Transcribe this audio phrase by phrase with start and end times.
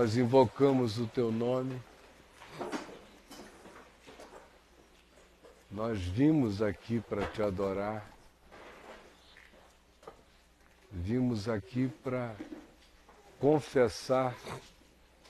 [0.00, 1.78] nós invocamos o teu nome.
[5.70, 8.10] Nós vimos aqui para te adorar.
[10.90, 12.34] Vimos aqui para
[13.38, 14.34] confessar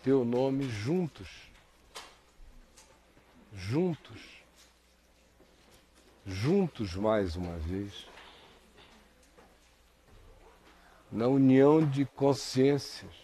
[0.04, 1.50] teu nome juntos.
[3.52, 4.20] Juntos.
[6.24, 8.06] Juntos mais uma vez.
[11.10, 13.19] Na união de consciências.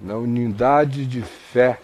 [0.00, 1.80] Na unidade de fé.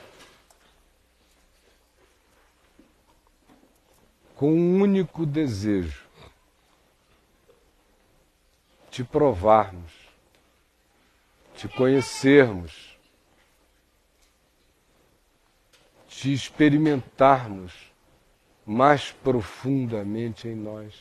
[4.35, 6.11] Com um único desejo
[8.91, 9.93] te provarmos,
[11.55, 12.99] te conhecermos,
[16.09, 17.73] te experimentarmos
[18.67, 20.95] mais profundamente em nós.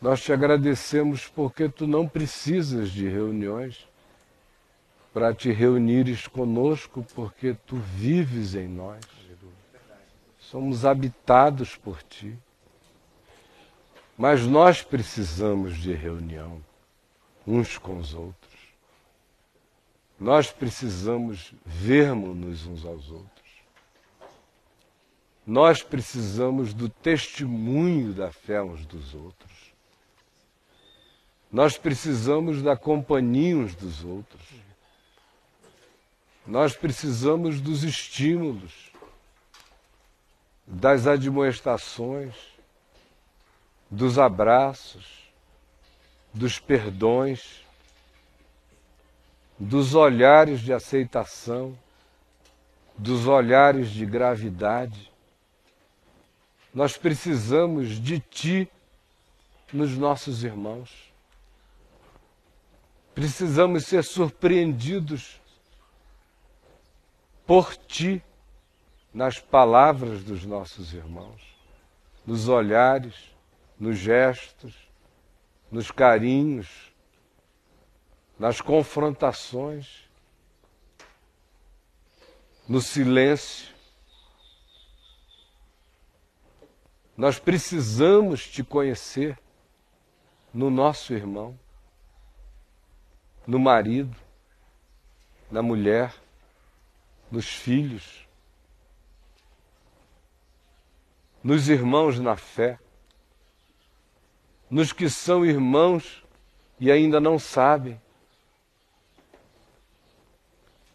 [0.00, 3.86] Nós te agradecemos porque tu não precisas de reuniões
[5.16, 9.02] para te reunires conosco, porque tu vives em nós.
[10.38, 12.38] Somos habitados por ti.
[14.14, 16.62] Mas nós precisamos de reunião
[17.46, 18.52] uns com os outros.
[20.20, 23.50] Nós precisamos vermos-nos uns aos outros.
[25.46, 29.72] Nós precisamos do testemunho da fé uns dos outros.
[31.50, 34.65] Nós precisamos da companhia uns dos outros.
[36.46, 38.92] Nós precisamos dos estímulos,
[40.66, 42.56] das admoestações
[43.90, 45.30] dos abraços,
[46.32, 47.64] dos perdões,
[49.58, 51.76] dos olhares de aceitação,
[52.96, 55.10] dos olhares de gravidade.
[56.74, 58.70] Nós precisamos de Ti
[59.72, 61.12] nos nossos irmãos.
[63.14, 65.40] Precisamos ser surpreendidos
[67.46, 68.22] por Ti
[69.14, 71.42] nas palavras dos nossos irmãos,
[72.26, 73.14] nos olhares,
[73.78, 74.74] nos gestos,
[75.70, 76.92] nos carinhos,
[78.38, 80.06] nas confrontações,
[82.68, 83.74] no silêncio.
[87.16, 89.38] Nós precisamos te conhecer
[90.52, 91.58] no nosso irmão,
[93.46, 94.14] no marido,
[95.50, 96.12] na mulher,
[97.30, 98.26] nos filhos,
[101.42, 102.78] nos irmãos na fé
[104.70, 106.24] nos que são irmãos
[106.78, 108.00] e ainda não sabem,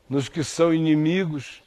[0.10, 1.64] nos que são inimigos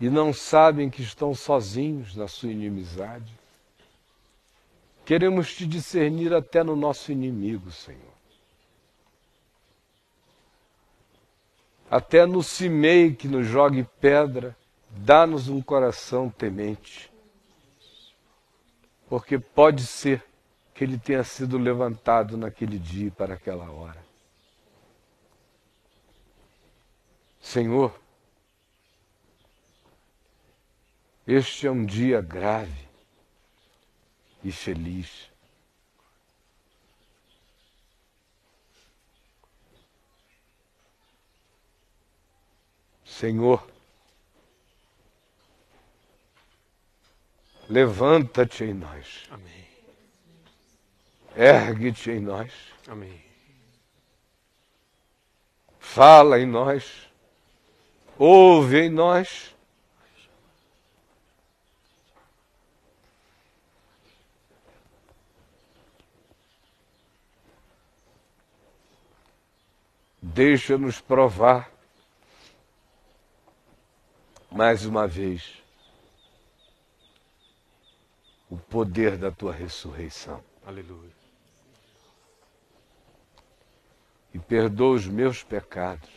[0.00, 3.32] e não sabem que estão sozinhos na sua inimizade.
[5.04, 8.13] Queremos te discernir até no nosso inimigo, Senhor.
[11.90, 14.56] Até no cimei que nos jogue pedra,
[14.90, 17.12] dá-nos um coração temente.
[19.08, 20.24] Porque pode ser
[20.74, 24.02] que ele tenha sido levantado naquele dia para aquela hora.
[27.40, 27.94] Senhor,
[31.26, 32.88] este é um dia grave
[34.42, 35.33] e feliz.
[43.18, 43.64] Senhor,
[47.68, 49.28] levanta-te em nós.
[49.30, 49.68] Amém.
[51.36, 52.52] Ergue-te em nós.
[52.88, 53.24] Amém.
[55.78, 57.08] Fala em nós.
[58.18, 59.54] Ouve em nós.
[70.20, 71.73] Deixa-nos provar
[74.54, 75.62] mais uma vez
[78.48, 80.42] o poder da tua ressurreição.
[80.64, 81.24] Aleluia.
[84.34, 86.10] e perdoa os meus pecados,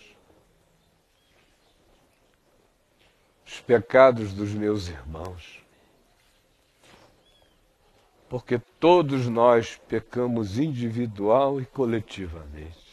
[3.45, 5.63] os pecados dos meus irmãos.
[8.27, 12.86] Porque todos nós pecamos individual e coletivamente.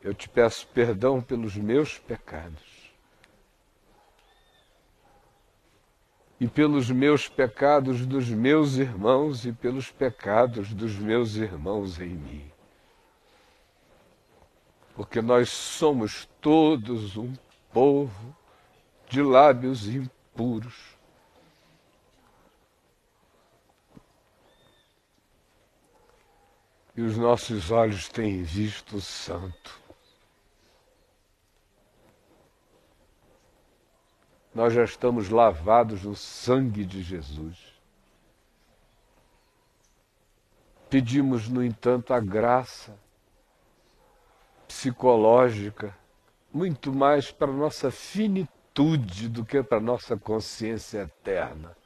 [0.00, 2.78] Eu te peço perdão pelos meus pecados.
[6.40, 12.48] e pelos meus pecados dos meus irmãos e pelos pecados dos meus irmãos em mim.
[14.94, 17.32] Porque nós somos todos um
[17.72, 18.36] povo
[19.08, 20.96] de lábios impuros.
[26.96, 29.87] e os nossos olhos têm visto o Santo.
[34.58, 37.78] Nós já estamos lavados no sangue de Jesus.
[40.90, 42.98] Pedimos, no entanto, a graça
[44.66, 45.96] psicológica,
[46.52, 51.76] muito mais para nossa finitude do que para nossa consciência eterna.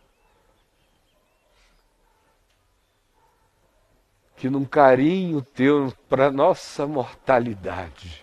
[4.34, 8.21] Que num carinho teu para nossa mortalidade,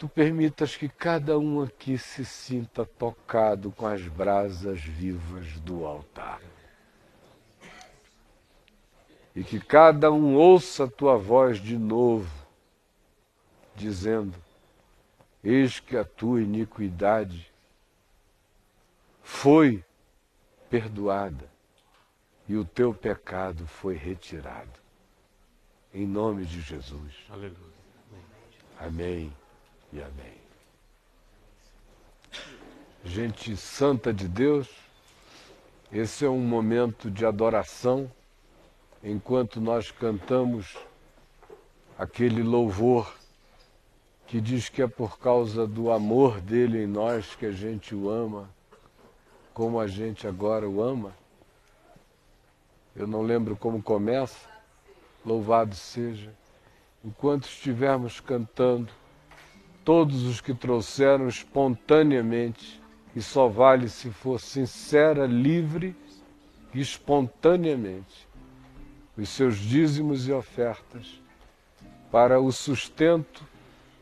[0.00, 6.40] tu permitas que cada um aqui se sinta tocado com as brasas vivas do altar.
[9.36, 12.32] E que cada um ouça a tua voz de novo,
[13.76, 14.34] dizendo:
[15.44, 17.52] Eis que a tua iniquidade
[19.22, 19.84] foi
[20.70, 21.46] perdoada
[22.48, 24.80] e o teu pecado foi retirado.
[25.92, 27.12] Em nome de Jesus.
[27.28, 27.80] Aleluia.
[28.78, 29.39] Amém
[29.92, 30.40] e amém.
[33.04, 34.68] Gente santa de Deus,
[35.90, 38.10] esse é um momento de adoração,
[39.02, 40.76] enquanto nós cantamos
[41.98, 43.14] aquele louvor
[44.26, 48.08] que diz que é por causa do amor dele em nós que a gente o
[48.08, 48.48] ama,
[49.52, 51.12] como a gente agora o ama.
[52.94, 54.48] Eu não lembro como começa,
[55.26, 56.32] louvado seja.
[57.04, 58.92] Enquanto estivermos cantando,
[59.90, 62.80] todos os que trouxeram espontaneamente,
[63.12, 65.96] e só vale se for sincera, livre
[66.72, 68.28] e espontaneamente,
[69.18, 71.20] os seus dízimos e ofertas
[72.08, 73.42] para o sustento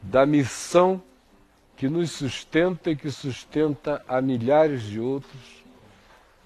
[0.02, 1.02] da missão
[1.74, 5.64] que nos sustenta e que sustenta a milhares de outros,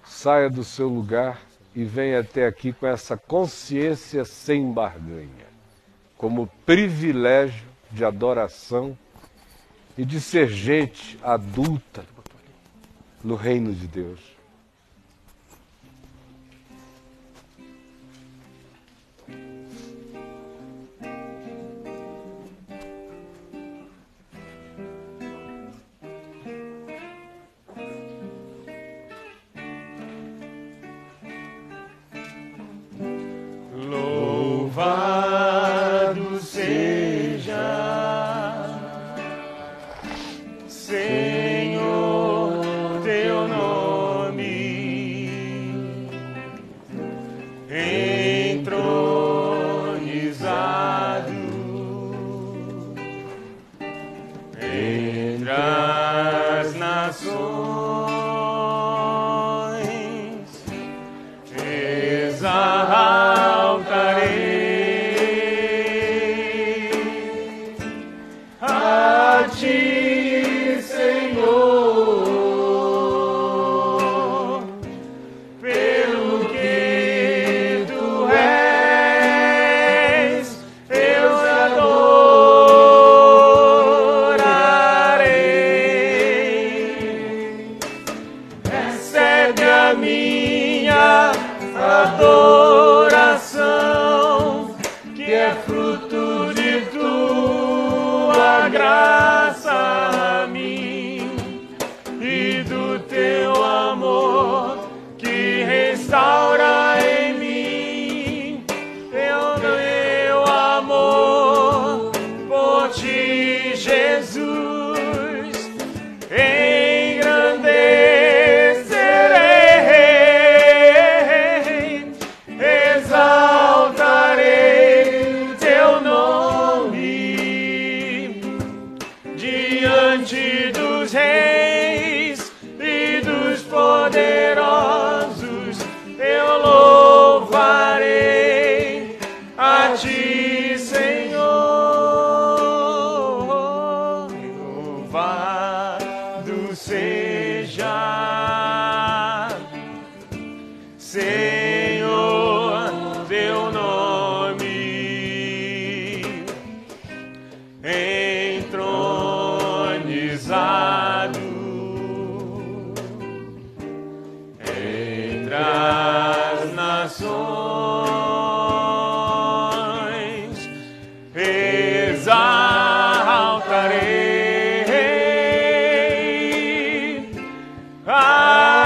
[0.05, 1.41] saia do seu lugar
[1.75, 5.47] e venha até aqui com essa consciência sem barganha,
[6.17, 8.97] como privilégio de adoração
[9.97, 12.05] e de ser gente adulta
[13.23, 14.32] no reino de Deus.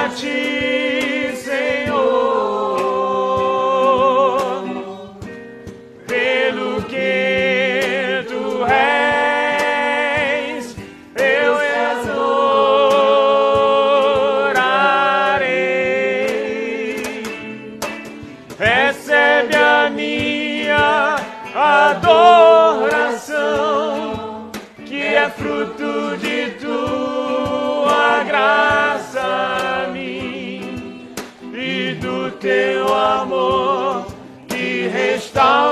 [0.08, 0.67] A
[32.48, 34.06] teu amor
[34.48, 35.67] que restaura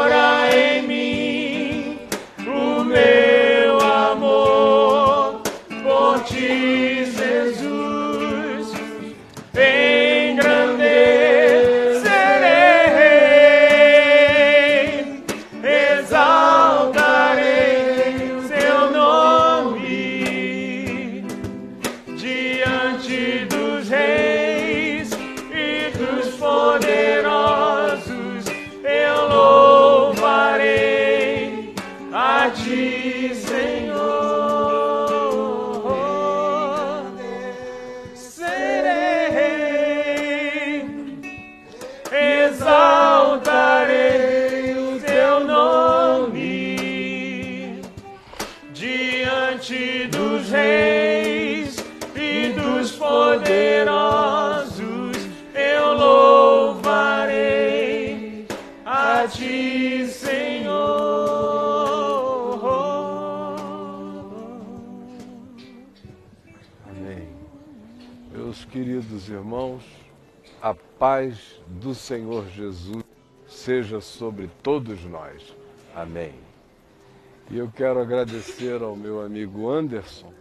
[71.00, 73.04] paz do Senhor Jesus
[73.48, 75.56] seja sobre todos nós.
[75.94, 76.34] Amém.
[77.50, 80.34] E eu quero agradecer ao meu amigo Anderson,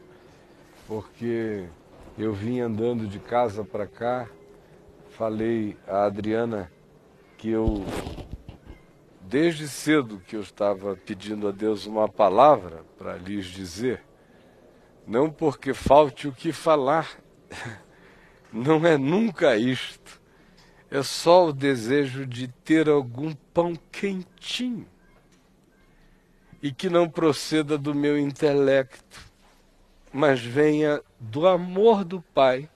[0.87, 1.67] porque
[2.17, 4.29] eu vim andando de casa para cá,
[5.11, 6.71] falei a Adriana
[7.37, 7.85] que eu,
[9.21, 14.03] desde cedo que eu estava pedindo a Deus uma palavra para lhes dizer,
[15.07, 17.11] não porque falte o que falar,
[18.53, 20.24] não é nunca isto.
[20.95, 24.87] É só o desejo de ter algum pão quentinho
[26.63, 29.21] e que não proceda do meu intelecto,
[30.13, 32.71] mas venha do amor do Pai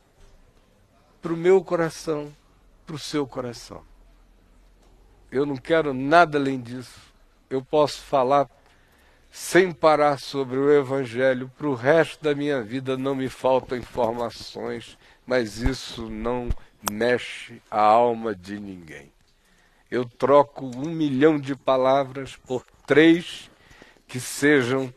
[1.23, 2.35] para o meu coração,
[2.85, 3.85] para o seu coração.
[5.31, 7.01] Eu não quero nada além disso.
[7.49, 8.51] Eu posso falar
[9.31, 14.99] sem parar sobre o Evangelho para o resto da minha vida, não me faltam informações,
[15.25, 16.49] mas isso não
[16.91, 19.13] mexe a alma de ninguém.
[19.91, 23.51] Eu troco um milhão de palavras por três
[24.07, 24.93] que sejam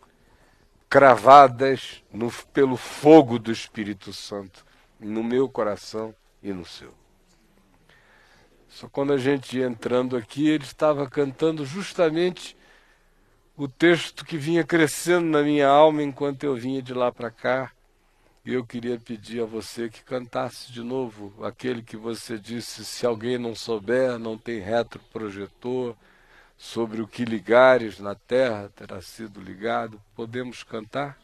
[0.90, 4.66] cravadas no, pelo fogo do Espírito Santo
[5.00, 6.94] no meu coração e no seu.
[8.68, 12.58] Só quando a gente ia entrando aqui, ele estava cantando justamente
[13.56, 17.72] o texto que vinha crescendo na minha alma enquanto eu vinha de lá para cá.
[18.44, 23.38] Eu queria pedir a você que cantasse de novo aquele que você disse: se alguém
[23.38, 25.96] não souber, não tem retroprojetor,
[26.58, 30.02] sobre o que ligares na terra terá sido ligado.
[30.16, 31.18] Podemos cantar?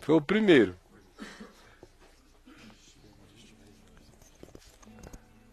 [0.00, 0.74] Foi o primeiro.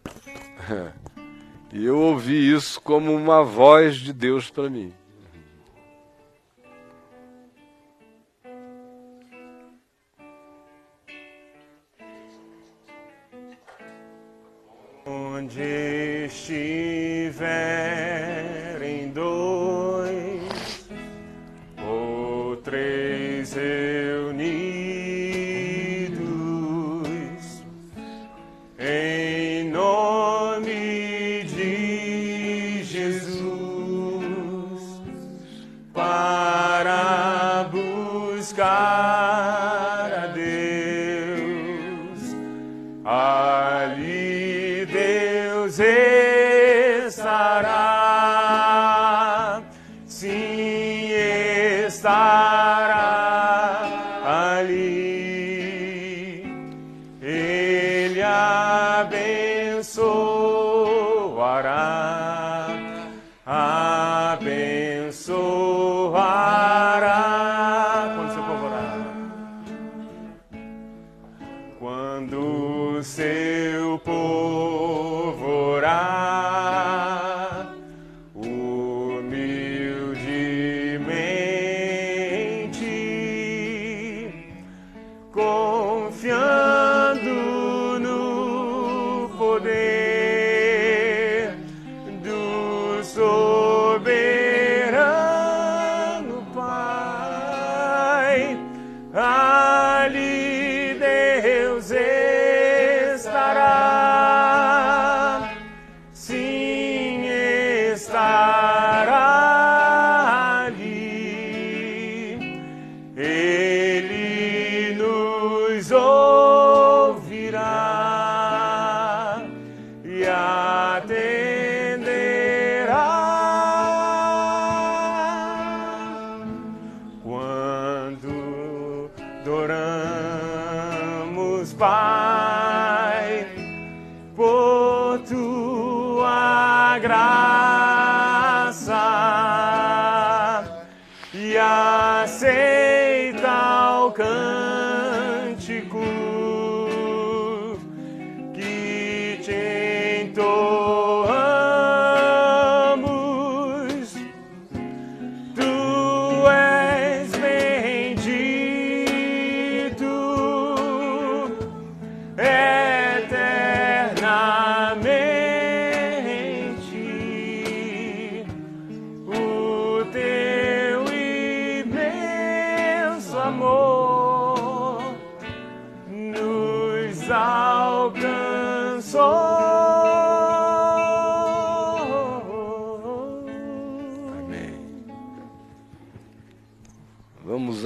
[1.74, 4.92] E eu ouvi isso como uma voz de Deus para mim.
[15.54, 17.42] Onde estiverem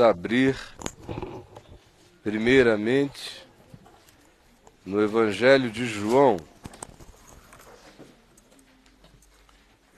[0.08, 0.56] abrir,
[2.22, 3.46] primeiramente,
[4.84, 6.36] no Evangelho de João.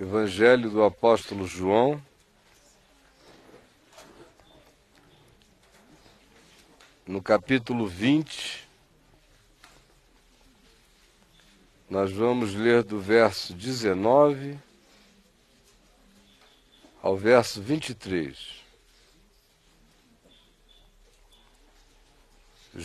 [0.00, 2.00] Evangelho do Apóstolo João.
[7.06, 8.68] No capítulo 20,
[11.88, 14.58] nós vamos ler do verso 19
[17.02, 18.57] ao verso 23.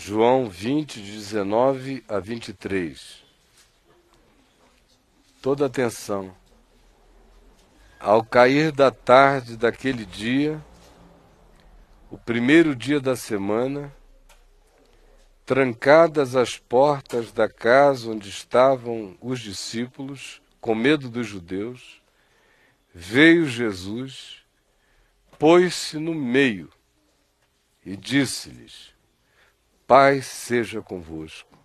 [0.05, 3.23] João 20, 19 a 23.
[5.41, 6.35] Toda atenção.
[8.01, 10.61] Ao cair da tarde daquele dia,
[12.11, 13.95] o primeiro dia da semana,
[15.45, 22.01] trancadas as portas da casa onde estavam os discípulos, com medo dos judeus,
[22.93, 24.43] veio Jesus,
[25.39, 26.69] pôs-se no meio
[27.85, 28.92] e disse-lhes:
[29.87, 31.57] Paz seja convosco.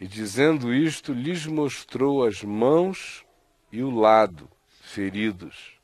[0.00, 3.24] E dizendo isto, lhes mostrou as mãos
[3.70, 4.48] e o lado
[4.80, 5.80] feridos.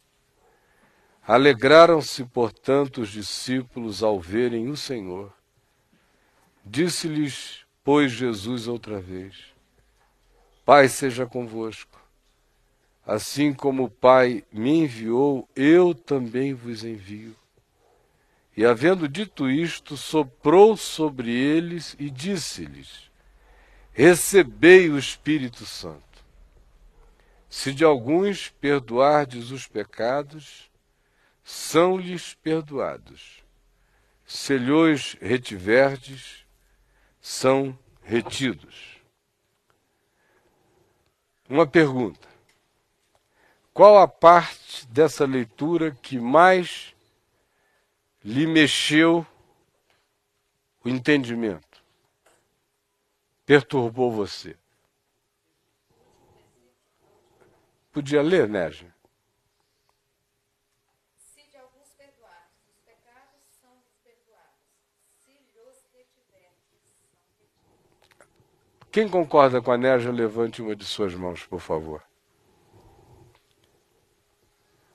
[1.27, 5.33] Alegraram-se, portanto, os discípulos ao verem o Senhor.
[6.65, 9.55] Disse-lhes, pois, Jesus outra vez:
[10.65, 12.01] Pai seja convosco.
[13.07, 17.35] Assim como o Pai me enviou, eu também vos envio.
[18.59, 23.09] E havendo dito isto, soprou sobre eles e disse-lhes:
[23.93, 26.03] Recebei o Espírito Santo.
[27.49, 30.69] Se de alguns perdoardes os pecados,
[31.45, 33.45] são-lhes perdoados.
[34.27, 36.45] Se lhos retiverdes,
[37.21, 38.99] são retidos.
[41.49, 42.27] Uma pergunta:
[43.73, 46.98] qual a parte dessa leitura que mais
[48.29, 49.27] lhe mexeu
[50.85, 51.83] o entendimento?
[53.47, 54.55] Perturbou você?
[57.91, 58.95] Podia ler, Négia?
[68.93, 72.03] Quem concorda com a Négia, levante uma de suas mãos, por favor.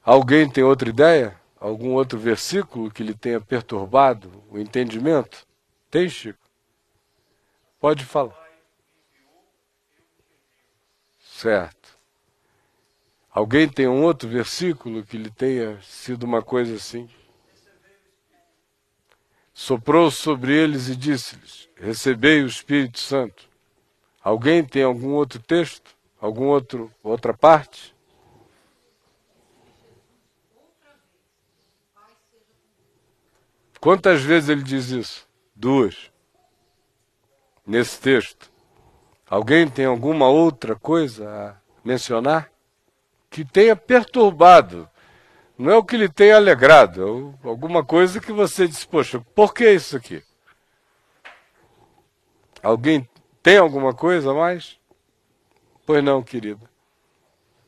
[0.04, 1.43] Alguém tem outra ideia?
[1.64, 5.48] Algum outro versículo que lhe tenha perturbado o entendimento?
[5.90, 6.46] Tem, Chico?
[7.80, 8.38] Pode falar.
[11.22, 11.98] Certo.
[13.32, 17.10] Alguém tem um outro versículo que lhe tenha sido uma coisa assim?
[19.54, 23.50] Soprou sobre eles e disse-lhes: Recebei o Espírito Santo.
[24.22, 25.96] Alguém tem algum outro texto?
[26.20, 27.93] Algum outro outra parte?
[33.84, 35.28] Quantas vezes ele diz isso?
[35.54, 36.10] Duas.
[37.68, 38.50] Nesse texto.
[39.30, 42.50] Alguém tem alguma outra coisa a mencionar?
[43.30, 44.90] Que tenha perturbado.
[45.58, 49.54] Não é o que lhe tenha alegrado, é alguma coisa que você diz, poxa, por
[49.54, 50.24] que isso aqui?
[52.62, 53.06] Alguém
[53.42, 54.80] tem alguma coisa a mais?
[55.86, 56.72] Pois não, querida.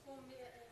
[0.05, 0.67] Como é, é, é,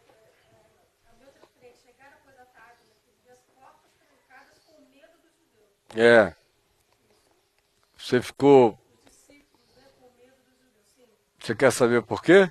[1.06, 5.12] a meu outro cliente chegaram depois da tarde, naquele dia, as portas trancadas com medo
[5.21, 5.83] dos judeus.
[5.95, 6.34] É.
[7.97, 8.77] Você ficou.
[11.39, 12.49] Você quer saber por quê?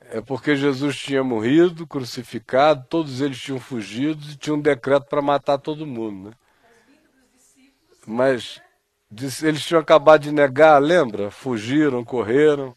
[0.00, 5.20] É porque Jesus tinha morrido, crucificado, todos eles tinham fugido e tinha um decreto para
[5.20, 6.30] matar todo mundo.
[6.30, 6.36] Né?
[8.06, 8.62] Mas
[9.42, 11.30] eles tinham acabado de negar, lembra?
[11.30, 12.74] Fugiram, correram.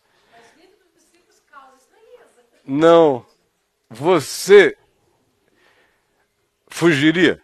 [2.66, 3.26] Não.
[3.90, 4.78] Você
[6.68, 7.42] fugiria?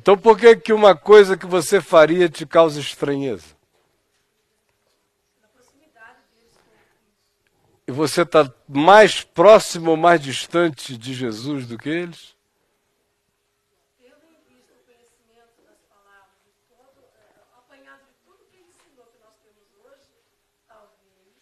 [0.00, 3.58] Então por que que uma coisa que você faria te causa estranheza?
[7.86, 12.36] E você está mais próximo ou mais distante de Jesus do que eles?
[13.98, 18.68] Tendo em vista o conhecimento das palavras e todo, é, apanhado de tudo que ele
[18.68, 20.12] ensinou que nós temos hoje,
[20.68, 21.32] talvez,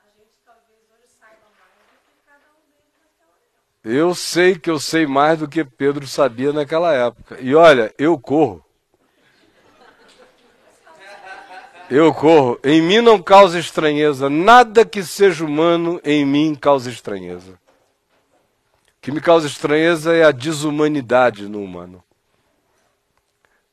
[0.00, 3.69] a gente talvez hoje saiba mais do que cada um deles naquela época.
[3.82, 7.38] Eu sei que eu sei mais do que Pedro sabia naquela época.
[7.40, 8.62] E olha, eu corro.
[11.90, 12.60] Eu corro.
[12.62, 14.28] Em mim não causa estranheza.
[14.28, 17.52] Nada que seja humano em mim causa estranheza.
[17.52, 22.04] O que me causa estranheza é a desumanidade no humano.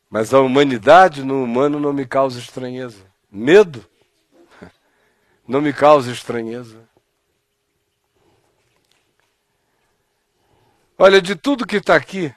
[0.10, 3.06] Mas a humanidade no humano não me causa estranheza.
[3.30, 3.86] Medo
[5.46, 6.87] não me causa estranheza.
[10.98, 12.34] Olha, de tudo que está aqui,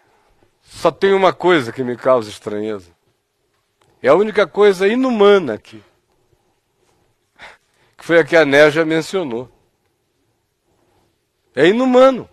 [0.63, 2.91] só tem uma coisa que me causa estranheza.
[4.03, 5.83] É a única coisa inumana aqui.
[7.97, 9.51] Que foi a que a Néja mencionou.
[11.55, 12.29] É inumano.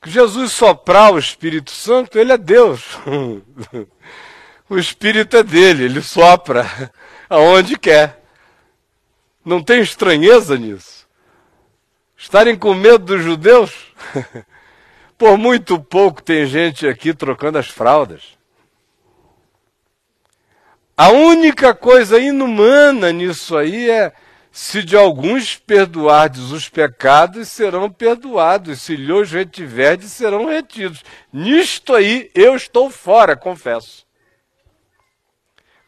[0.00, 2.98] Que Jesus soprar o Espírito Santo, ele é Deus.
[4.68, 6.92] o Espírito é dele, ele sopra
[7.30, 8.20] aonde quer.
[9.44, 11.01] Não tem estranheza nisso.
[12.22, 13.92] Estarem com medo dos judeus?
[15.18, 18.38] Por muito pouco tem gente aqui trocando as fraldas.
[20.96, 24.12] A única coisa inumana nisso aí é
[24.52, 28.82] se de alguns perdoardes os pecados, serão perdoados.
[28.82, 31.02] Se lhes retiverdes, serão retidos.
[31.32, 34.06] Nisto aí eu estou fora, confesso.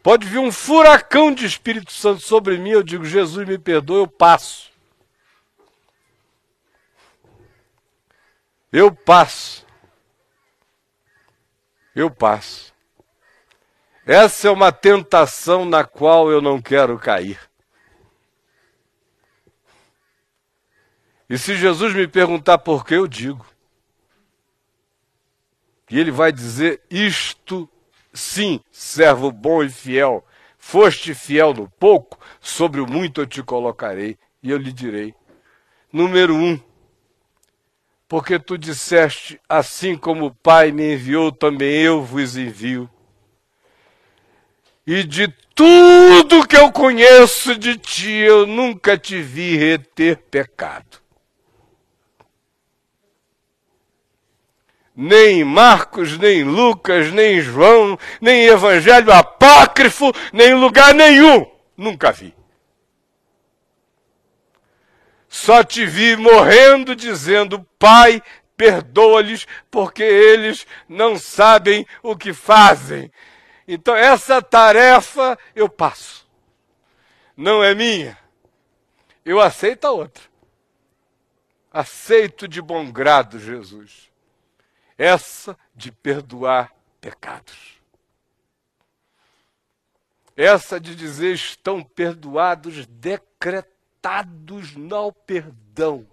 [0.03, 4.09] Pode vir um furacão de Espírito Santo sobre mim, eu digo, Jesus me perdoa, eu
[4.09, 4.74] passo.
[8.77, 9.65] Eu passo.
[11.95, 12.75] Eu passo.
[14.05, 17.39] Essa é uma tentação na qual eu não quero cair.
[21.31, 23.47] E se Jesus me perguntar por que, eu digo.
[25.89, 27.71] E ele vai dizer: Isto
[28.13, 30.27] sim, servo bom e fiel.
[30.59, 34.19] Foste fiel no pouco, sobre o muito eu te colocarei.
[34.43, 35.15] E eu lhe direi:
[35.93, 36.61] Número um,
[38.09, 42.89] porque tu disseste: Assim como o Pai me enviou, também eu vos envio.
[44.87, 51.05] E de tudo que eu conheço de ti, eu nunca te vi reter pecado.
[54.97, 61.45] nem Marcos, nem Lucas, nem João, nem Evangelho apócrifo, nem lugar nenhum.
[61.77, 62.35] Nunca vi.
[65.35, 68.23] Só te vi morrendo dizendo: Pai,
[68.57, 73.11] perdoa-lhes, porque eles não sabem o que fazem.
[73.67, 76.25] Então, essa tarefa eu passo.
[77.37, 78.17] Não é minha.
[79.25, 80.23] Eu aceito a outra.
[81.73, 84.15] Aceito de bom grado, Jesus
[84.97, 87.75] essa de perdoar pecados.
[90.37, 93.74] Essa de dizer estão perdoados, decretados
[94.77, 96.07] no perdão.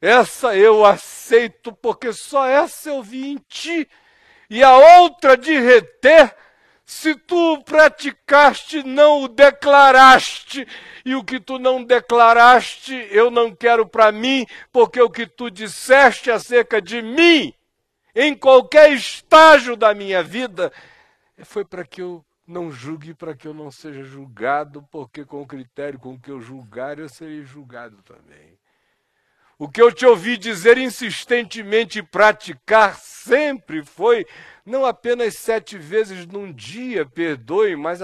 [0.00, 3.88] Essa eu aceito, porque só essa eu vi em ti.
[4.50, 6.34] E a outra de reter
[6.84, 10.68] se tu praticaste, não o declaraste,
[11.04, 15.50] e o que tu não declaraste, eu não quero para mim, porque o que tu
[15.50, 17.54] disseste acerca de mim,
[18.14, 20.70] em qualquer estágio da minha vida,
[21.44, 25.46] foi para que eu não julgue, para que eu não seja julgado, porque com o
[25.46, 28.58] critério com que eu julgar, eu serei julgado também.
[29.58, 34.26] O que eu te ouvi dizer insistentemente e praticar sempre foi
[34.66, 38.00] não apenas sete vezes num dia, perdoe, mas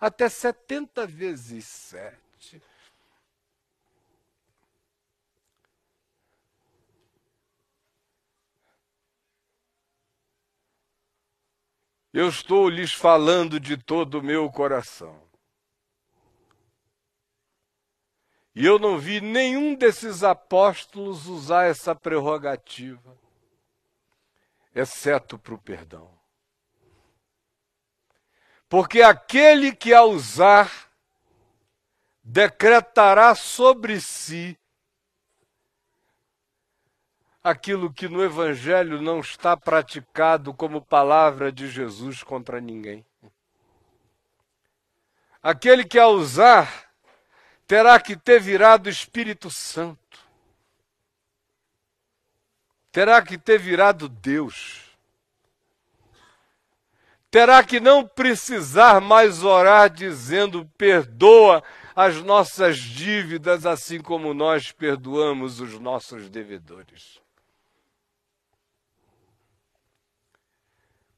[0.00, 2.21] até setenta vezes sete.
[12.12, 15.22] Eu estou lhes falando de todo o meu coração.
[18.54, 23.18] E eu não vi nenhum desses apóstolos usar essa prerrogativa,
[24.74, 26.12] exceto para o perdão.
[28.68, 30.90] Porque aquele que a usar
[32.22, 34.58] decretará sobre si
[37.42, 43.04] aquilo que no Evangelho não está praticado como palavra de Jesus contra ninguém.
[45.42, 46.88] Aquele que a usar
[47.66, 49.98] terá que ter virado Espírito Santo.
[52.92, 54.82] Terá que ter virado Deus.
[57.30, 61.64] Terá que não precisar mais orar dizendo: perdoa
[61.96, 67.21] as nossas dívidas, assim como nós perdoamos os nossos devedores.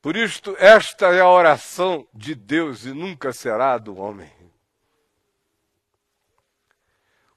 [0.05, 4.31] Por isto, esta é a oração de Deus e nunca será do homem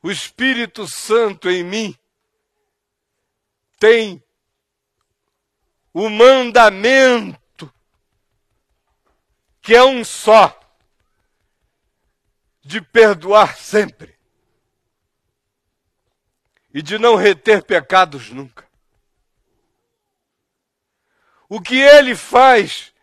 [0.08, 1.98] o Espírito Santo em mim
[3.80, 4.24] tem
[5.94, 7.74] o mandamento,
[9.62, 10.58] que é um só,
[12.62, 14.18] de perdoar sempre
[16.74, 18.67] e de não reter pecados nunca.
[21.50, 22.94] O que ele faz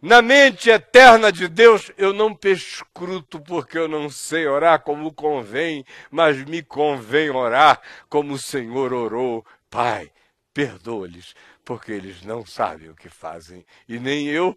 [0.00, 5.84] na mente eterna de Deus, eu não pescruto porque eu não sei orar como convém,
[6.08, 9.44] mas me convém orar como o Senhor orou.
[9.68, 10.12] Pai,
[10.54, 14.56] perdoa-lhes, porque eles não sabem o que fazem, e nem eu.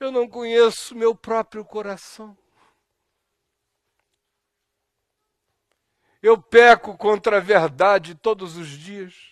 [0.00, 2.36] Eu não conheço meu próprio coração.
[6.22, 9.31] Eu peco contra a verdade todos os dias.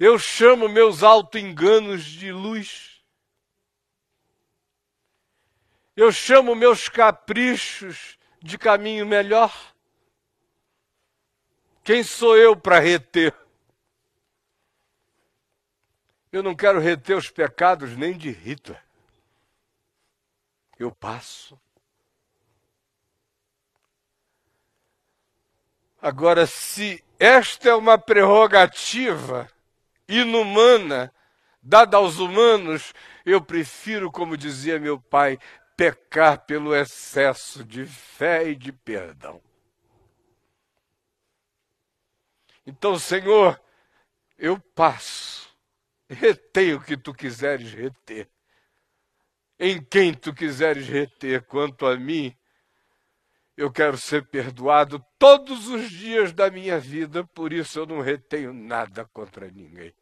[0.00, 3.04] Eu chamo meus auto-enganos de luz.
[5.94, 9.54] Eu chamo meus caprichos de caminho melhor.
[11.84, 13.36] Quem sou eu para reter?
[16.32, 18.82] Eu não quero reter os pecados nem de Hitler.
[20.78, 21.60] Eu passo.
[26.00, 29.46] Agora, se esta é uma prerrogativa
[30.10, 31.12] inumana
[31.62, 32.92] dada aos humanos,
[33.24, 35.38] eu prefiro, como dizia meu pai,
[35.76, 39.40] pecar pelo excesso de fé e de perdão.
[42.66, 43.60] Então, Senhor,
[44.38, 45.48] eu passo,
[46.08, 48.28] retei o que tu quiseres reter,
[49.58, 52.34] em quem tu quiseres reter, quanto a mim,
[53.56, 58.54] eu quero ser perdoado todos os dias da minha vida, por isso eu não retenho
[58.54, 59.94] nada contra ninguém.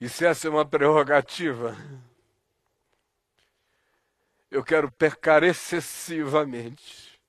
[0.00, 1.76] E essa é uma prerrogativa,
[4.50, 7.20] eu quero pecar excessivamente,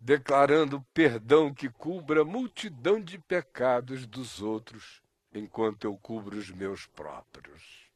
[0.00, 5.00] declarando perdão que cubra a multidão de pecados dos outros,
[5.32, 7.88] enquanto eu cubro os meus próprios.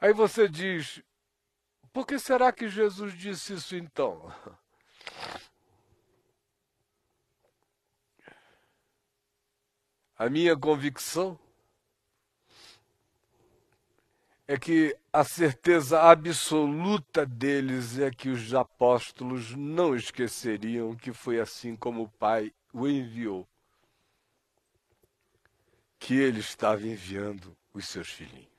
[0.00, 1.02] Aí você diz,
[1.92, 4.32] por que será que Jesus disse isso então?
[10.20, 11.38] A minha convicção
[14.46, 21.74] é que a certeza absoluta deles é que os apóstolos não esqueceriam que foi assim
[21.74, 23.48] como o Pai o enviou,
[25.98, 28.49] que ele estava enviando os seus filhinhos.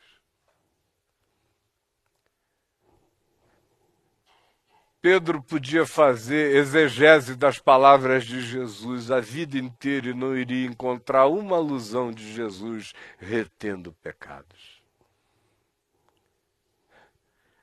[5.01, 11.25] Pedro podia fazer exegese das palavras de Jesus a vida inteira e não iria encontrar
[11.25, 14.79] uma alusão de Jesus retendo pecados.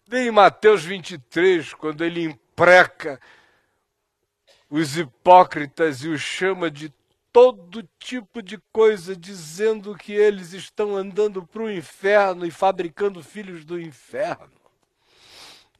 [0.08, 3.20] Nem em Mateus 23, quando ele impreca
[4.68, 6.92] os hipócritas e os chama de
[7.32, 13.64] todo tipo de coisa, dizendo que eles estão andando para o inferno e fabricando filhos
[13.64, 14.57] do inferno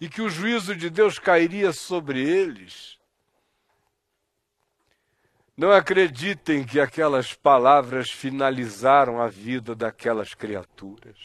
[0.00, 2.98] e que o juízo de Deus cairia sobre eles.
[5.56, 11.16] Não acreditem que aquelas palavras finalizaram a vida daquelas criaturas.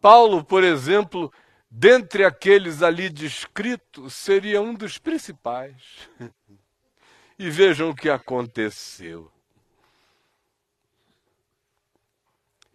[0.00, 1.32] Paulo, por exemplo,
[1.68, 6.08] dentre aqueles ali descritos, seria um dos principais.
[7.38, 9.30] E vejam o que aconteceu.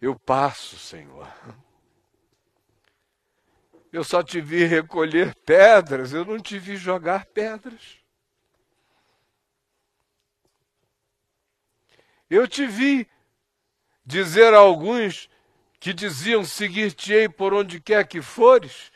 [0.00, 1.26] Eu passo, Senhor.
[3.92, 7.98] Eu só te vi recolher pedras, eu não te vi jogar pedras.
[12.30, 13.06] Eu te vi
[14.06, 15.28] dizer a alguns
[15.78, 18.90] que diziam seguir-te-ei por onde quer que fores,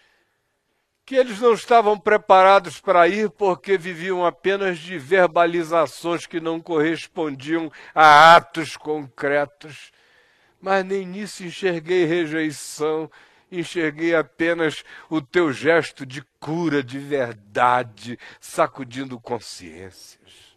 [1.05, 7.71] que eles não estavam preparados para ir porque viviam apenas de verbalizações que não correspondiam
[7.95, 9.93] a atos concretos.
[10.59, 13.11] Mas nem nisso enxerguei rejeição,
[13.51, 20.57] enxerguei apenas o teu gesto de cura de verdade, sacudindo consciências.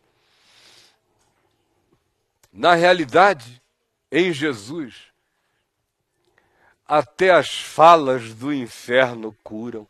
[2.52, 3.62] Na realidade,
[4.12, 5.10] em Jesus,
[6.88, 9.88] até as falas do inferno curam.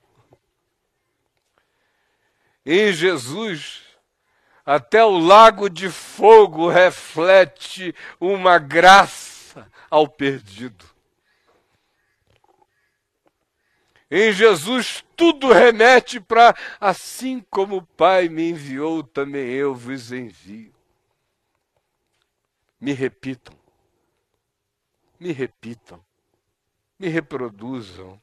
[2.65, 3.83] Em Jesus,
[4.65, 10.85] até o lago de fogo reflete uma graça ao perdido.
[14.11, 20.73] Em Jesus tudo remete para assim como o Pai me enviou, também eu vos envio.
[22.81, 23.55] Me repitam,
[25.19, 26.03] me repitam,
[26.97, 28.19] me reproduzam.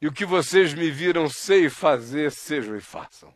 [0.00, 3.34] E o que vocês me viram sei fazer, sejam e façam.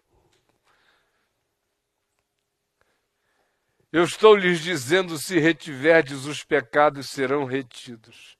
[3.92, 8.38] Eu estou lhes dizendo: se retiverdes os pecados, serão retidos.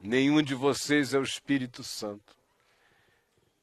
[0.00, 2.36] Nenhum de vocês é o Espírito Santo.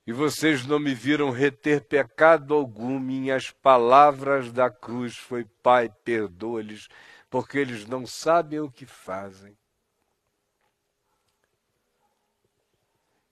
[0.06, 6.88] E vocês não me viram reter pecado algum, minhas palavras da cruz foi: Pai, perdoa-lhes,
[7.30, 9.58] porque eles não sabem o que fazem.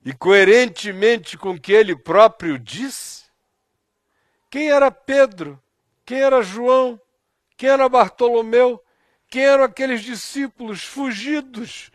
[0.06, 3.26] E coerentemente com o que ele próprio disse,
[4.52, 5.60] quem era Pedro?
[6.06, 7.02] Quem era João?
[7.58, 8.84] Quem era Bartolomeu?
[9.28, 11.92] Quem eram aqueles discípulos fugidos,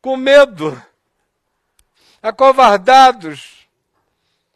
[0.00, 0.80] com medo,
[2.22, 3.66] acovardados,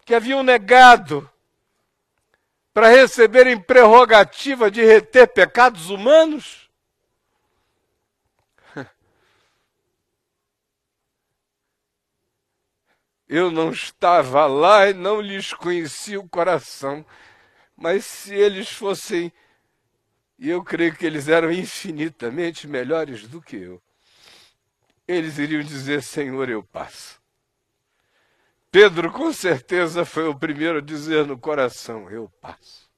[0.04, 1.30] que haviam negado
[2.74, 6.70] para receberem prerrogativa de reter pecados humanos?
[13.26, 17.04] Eu não estava lá e não lhes conheci o coração.
[17.81, 19.33] Mas se eles fossem,
[20.38, 23.83] e eu creio que eles eram infinitamente melhores do que eu,
[25.09, 27.19] eles iriam dizer: Senhor, eu passo.
[28.71, 32.90] Pedro, com certeza, foi o primeiro a dizer no coração: Eu passo.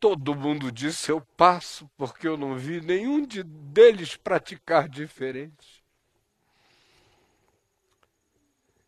[0.00, 5.73] Todo mundo disse: Eu passo, porque eu não vi nenhum de deles praticar diferente.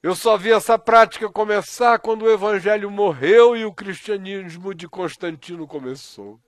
[0.06, 5.66] Eu só vi essa prática começar quando o evangelho morreu e o cristianismo de Constantino
[5.66, 6.38] começou.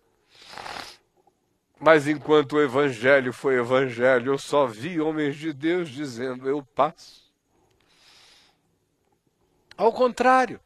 [1.76, 7.34] Mas enquanto o evangelho foi evangelho, eu só vi homens de Deus dizendo: Eu passo.
[9.76, 10.60] Ao contrário.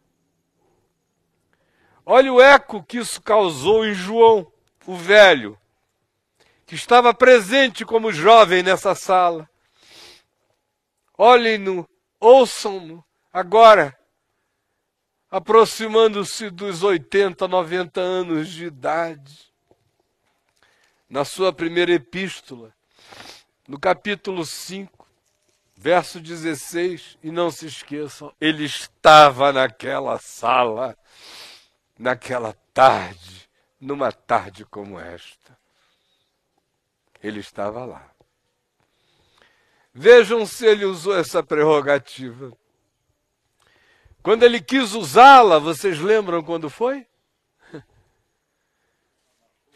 [2.04, 4.52] Olha o eco que isso causou em João,
[4.86, 5.58] o velho,
[6.66, 9.48] que estava presente como jovem nessa sala.
[11.16, 11.88] Olhem no
[12.22, 13.98] Ouçam-no agora,
[15.28, 19.52] aproximando-se dos 80, 90 anos de idade.
[21.10, 22.72] Na sua primeira epístola,
[23.66, 25.04] no capítulo 5,
[25.74, 30.96] verso 16, e não se esqueçam, ele estava naquela sala,
[31.98, 33.50] naquela tarde,
[33.80, 35.58] numa tarde como esta.
[37.20, 38.11] Ele estava lá.
[39.94, 42.56] Vejam se ele usou essa prerrogativa.
[44.22, 47.06] Quando ele quis usá-la, vocês lembram quando foi?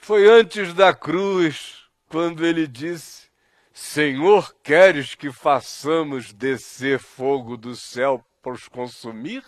[0.01, 3.29] Foi antes da cruz, quando ele disse:
[3.73, 9.45] Senhor, queres que façamos descer fogo do céu para os consumir?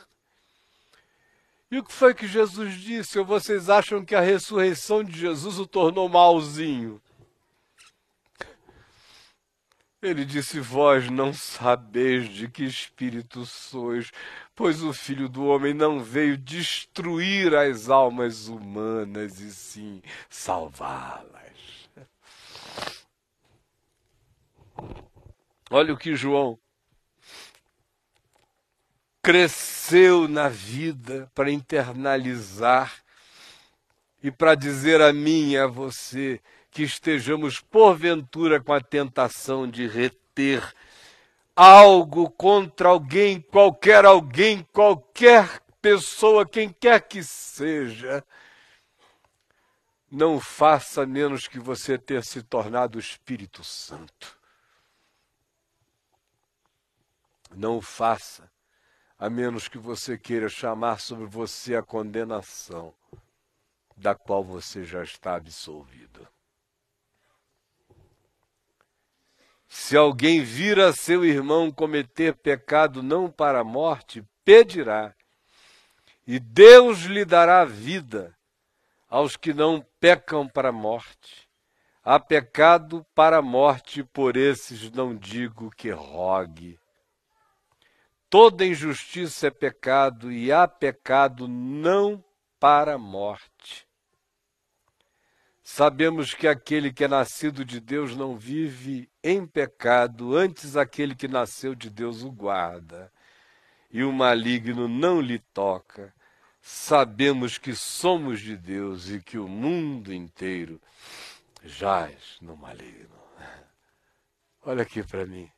[1.70, 3.18] E o que foi que Jesus disse?
[3.18, 7.00] Ou vocês acham que a ressurreição de Jesus o tornou malzinho?
[10.00, 14.12] Ele disse: Vós não sabeis de que espírito sois,
[14.54, 21.88] pois o Filho do Homem não veio destruir as almas humanas, e sim salvá-las.
[25.70, 26.58] Olha o que João
[29.20, 33.02] cresceu na vida para internalizar
[34.22, 36.40] e para dizer a mim e a você
[36.70, 40.74] que estejamos porventura com a tentação de reter
[41.56, 48.24] algo contra alguém, qualquer alguém, qualquer pessoa, quem quer que seja,
[50.10, 54.38] não faça menos que você ter se tornado o Espírito Santo.
[57.50, 58.50] Não faça,
[59.18, 62.94] a menos que você queira chamar sobre você a condenação
[63.96, 66.28] da qual você já está absolvido.
[69.68, 75.14] Se alguém vir a seu irmão cometer pecado não para a morte, pedirá,
[76.26, 78.36] e Deus lhe dará vida
[79.08, 81.48] aos que não pecam para a morte.
[82.04, 86.78] Há pecado para a morte, por esses não digo que rogue.
[88.30, 92.22] Toda injustiça é pecado, e há pecado não
[92.60, 93.87] para a morte.
[95.70, 101.28] Sabemos que aquele que é nascido de Deus não vive em pecado, antes aquele que
[101.28, 103.12] nasceu de Deus o guarda,
[103.90, 106.12] e o maligno não lhe toca.
[106.62, 110.80] Sabemos que somos de Deus e que o mundo inteiro
[111.62, 113.20] jaz no maligno.
[114.62, 115.50] Olha aqui para mim.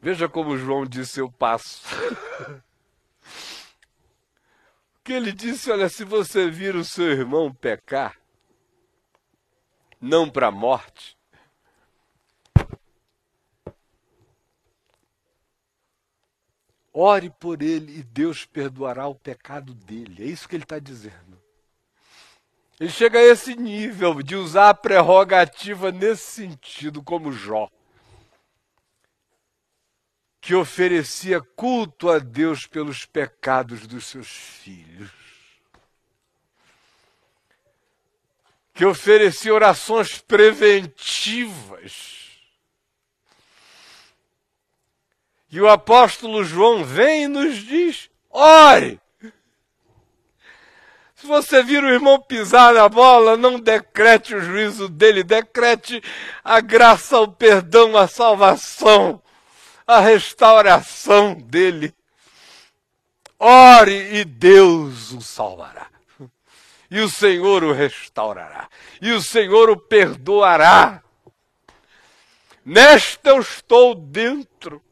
[0.00, 1.82] Veja como João disse: Eu passo.
[5.04, 8.18] que ele disse: Olha, se você vir o seu irmão pecar,
[10.00, 11.18] não para a morte,
[16.92, 20.24] Ore por ele e Deus perdoará o pecado dele.
[20.24, 21.40] É isso que ele está dizendo.
[22.80, 27.68] Ele chega a esse nível de usar a prerrogativa nesse sentido, como Jó,
[30.40, 35.10] que oferecia culto a Deus pelos pecados dos seus filhos,
[38.72, 42.18] que oferecia orações preventivas.
[45.50, 48.98] E o apóstolo João vem e nos diz: ore!
[51.16, 56.02] Se você vir o irmão pisar na bola, não decrete o juízo dele, decrete
[56.42, 59.22] a graça, o perdão, a salvação,
[59.90, 61.92] a restauração dele.
[63.38, 65.88] Ore e Deus o salvará.
[66.88, 68.68] E o Senhor o restaurará.
[69.00, 71.02] E o Senhor o perdoará.
[72.64, 74.82] Nesta eu estou dentro.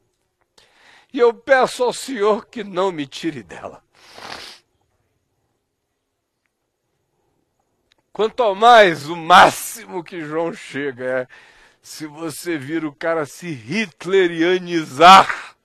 [1.13, 3.83] E eu peço ao Senhor que não me tire dela.
[8.13, 11.29] Quanto mais, o máximo que João chega é
[11.89, 15.57] se você vir o cara se hitlerianizar.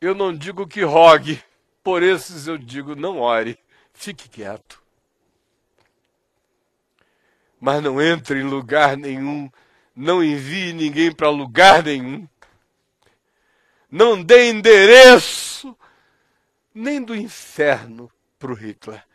[0.00, 1.42] Eu não digo que rogue,
[1.82, 3.58] por esses eu digo não ore,
[3.92, 4.80] fique quieto.
[7.60, 9.50] Mas não entre em lugar nenhum,
[9.96, 12.28] não envie ninguém para lugar nenhum.
[13.90, 15.76] Não dê endereço
[16.72, 18.08] nem do inferno
[18.38, 19.07] para o Hitler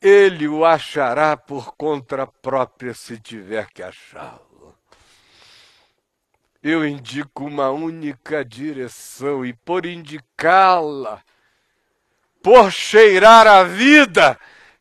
[0.00, 4.74] ele o achará por conta própria se tiver que achá-lo.
[6.62, 11.22] Eu indico uma única direção e por indicá-la,
[12.42, 14.38] por cheirar a vida,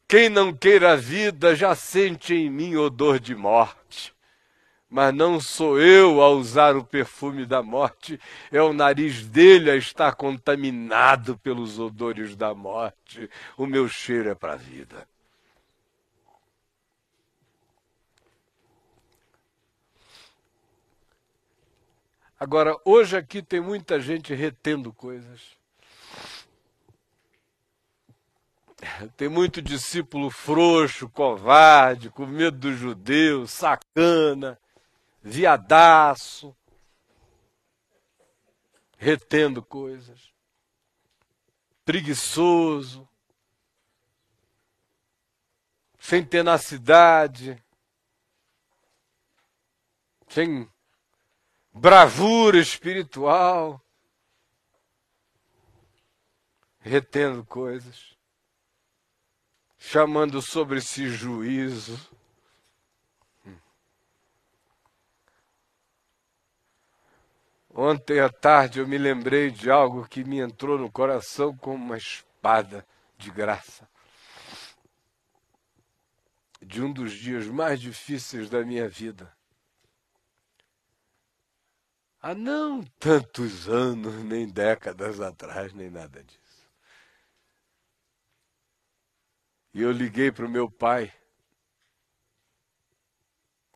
[0.07, 4.13] quem não queira a vida já sente em mim odor de morte.
[4.89, 8.20] Mas não sou eu a usar o perfume da morte,
[8.51, 13.30] é o nariz dele a estar contaminado pelos odores da morte.
[13.55, 15.07] O meu cheiro é para a vida.
[22.40, 25.58] Agora, hoje aqui tem muita gente retendo coisas.
[29.18, 34.58] Tem muito discípulo frouxo, covarde, com medo dos judeus, sacana
[35.22, 36.56] viadaço,
[38.98, 40.34] retendo coisas,
[41.86, 43.08] preguiçoso,
[46.00, 47.62] sem tenacidade,
[50.28, 50.70] sem
[51.80, 53.82] bravura espiritual,
[56.82, 58.18] retendo coisas,
[59.78, 61.98] chamando sobre si juízo.
[67.70, 71.98] Ontem à tarde eu me lembrei de algo que me entrou no coração como uma
[71.98, 72.86] espada
[73.18, 73.88] de graça.
[76.62, 79.39] De um dos dias mais difíceis da minha vida.
[82.22, 86.70] Há não tantos anos, nem décadas atrás, nem nada disso.
[89.74, 91.13] E eu liguei para o meu pai.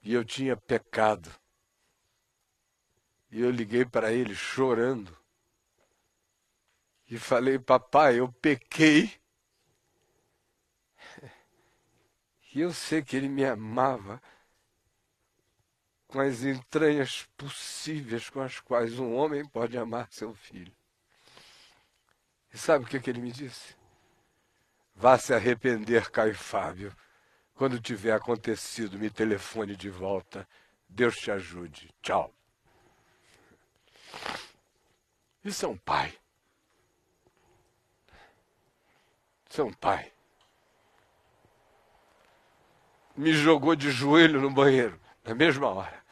[0.03, 1.31] E eu tinha pecado.
[3.31, 5.17] E eu liguei para ele chorando.
[7.09, 9.13] E falei, papai, eu pequei.
[12.55, 14.21] E eu sei que ele me amava
[16.13, 20.71] com as entranhas possíveis com as quais um homem pode amar seu filho.
[22.53, 23.75] E sabe o que, que ele me disse?
[24.95, 26.95] Vá se arrepender, Caio Fábio.
[27.55, 30.47] Quando tiver acontecido, me telefone de volta.
[30.87, 31.89] Deus te ajude.
[31.99, 32.31] Tchau.
[35.43, 36.15] Isso é um pai.
[39.49, 40.13] Isso é um pai.
[43.17, 46.02] Me jogou de joelho no banheiro, na mesma hora.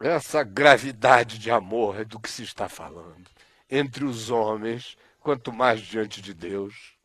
[0.00, 3.28] Essa gravidade de amor é do que se está falando.
[3.68, 6.96] Entre os homens, quanto mais diante de Deus.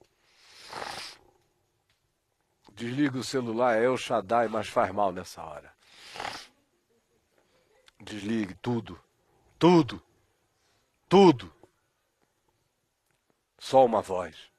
[2.73, 5.73] Desliga o celular, é o Shaddai, mas faz mal nessa hora.
[7.99, 8.99] Desligue tudo.
[9.57, 10.01] Tudo.
[11.07, 11.53] Tudo.
[13.57, 14.52] Só uma voz.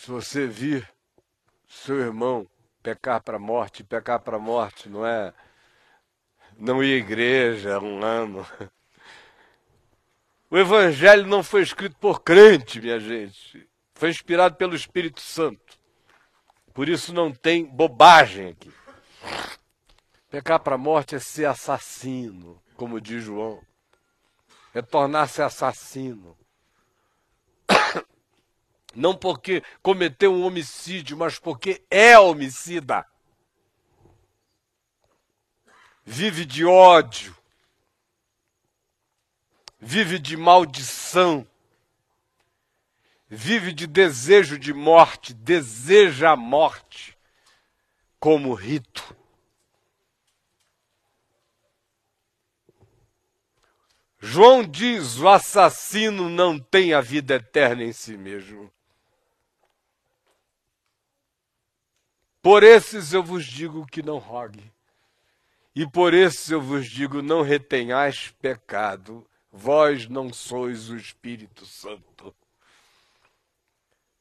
[0.00, 0.90] Se você vir
[1.68, 2.48] seu irmão
[2.82, 5.30] pecar para a morte, pecar para a morte não é
[6.56, 8.46] não ir à igreja um ano.
[10.50, 13.68] O evangelho não foi escrito por crente, minha gente.
[13.94, 15.78] Foi inspirado pelo Espírito Santo.
[16.72, 18.72] Por isso não tem bobagem aqui.
[20.30, 23.62] Pecar para a morte é ser assassino, como diz João.
[24.72, 26.39] É tornar-se assassino.
[28.94, 33.06] Não porque cometeu um homicídio, mas porque é homicida.
[36.04, 37.36] Vive de ódio.
[39.78, 41.46] Vive de maldição.
[43.28, 47.16] Vive de desejo de morte, deseja a morte
[48.18, 49.16] como rito.
[54.18, 58.70] João diz: o assassino não tem a vida eterna em si mesmo.
[62.42, 64.72] Por esses eu vos digo que não rogue.
[65.74, 72.34] E por esses eu vos digo: não retenhais pecado, vós não sois o Espírito Santo.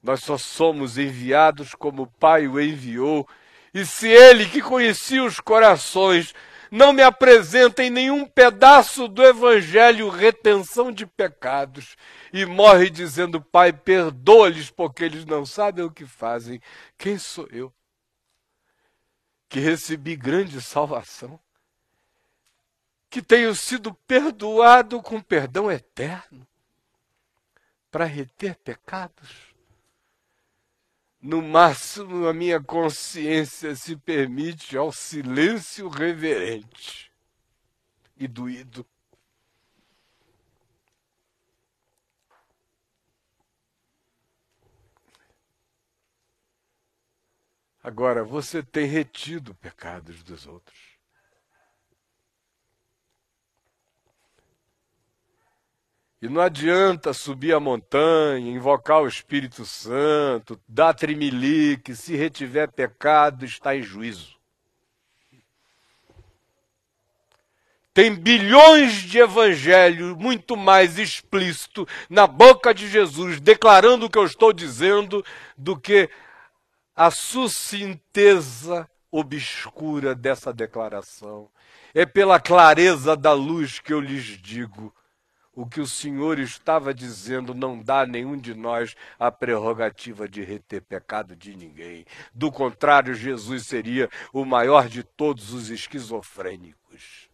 [0.04, 3.28] Nós só somos enviados como o Pai o enviou,
[3.74, 6.34] e se ele que conhecia os corações
[6.72, 11.96] não me apresenta em nenhum pedaço do Evangelho retenção de pecados
[12.34, 16.62] e morre dizendo: Pai, perdoa-lhes porque eles não sabem o que fazem.
[16.98, 17.74] Quem sou eu?
[19.50, 21.40] Que recebi grande salvação,
[23.10, 26.48] que tenho sido perdoado com perdão eterno
[27.90, 29.50] para reter pecados.
[31.22, 37.12] No máximo, a minha consciência se permite ao silêncio reverente
[38.16, 38.86] e doído.
[47.90, 50.78] Agora, você tem retido pecados dos outros.
[56.22, 63.44] E não adianta subir a montanha, invocar o Espírito Santo, dar trimelique, se retiver pecado,
[63.44, 64.38] está em juízo.
[67.92, 74.26] Tem bilhões de evangelho muito mais explícito na boca de Jesus, declarando o que eu
[74.26, 75.26] estou dizendo,
[75.58, 76.08] do que
[77.00, 81.50] a sucinteza obscura dessa declaração.
[81.94, 84.94] É pela clareza da luz que eu lhes digo
[85.54, 90.44] o que o Senhor estava dizendo não dá a nenhum de nós a prerrogativa de
[90.44, 92.06] reter pecado de ninguém.
[92.34, 97.30] Do contrário, Jesus seria o maior de todos os esquizofrênicos.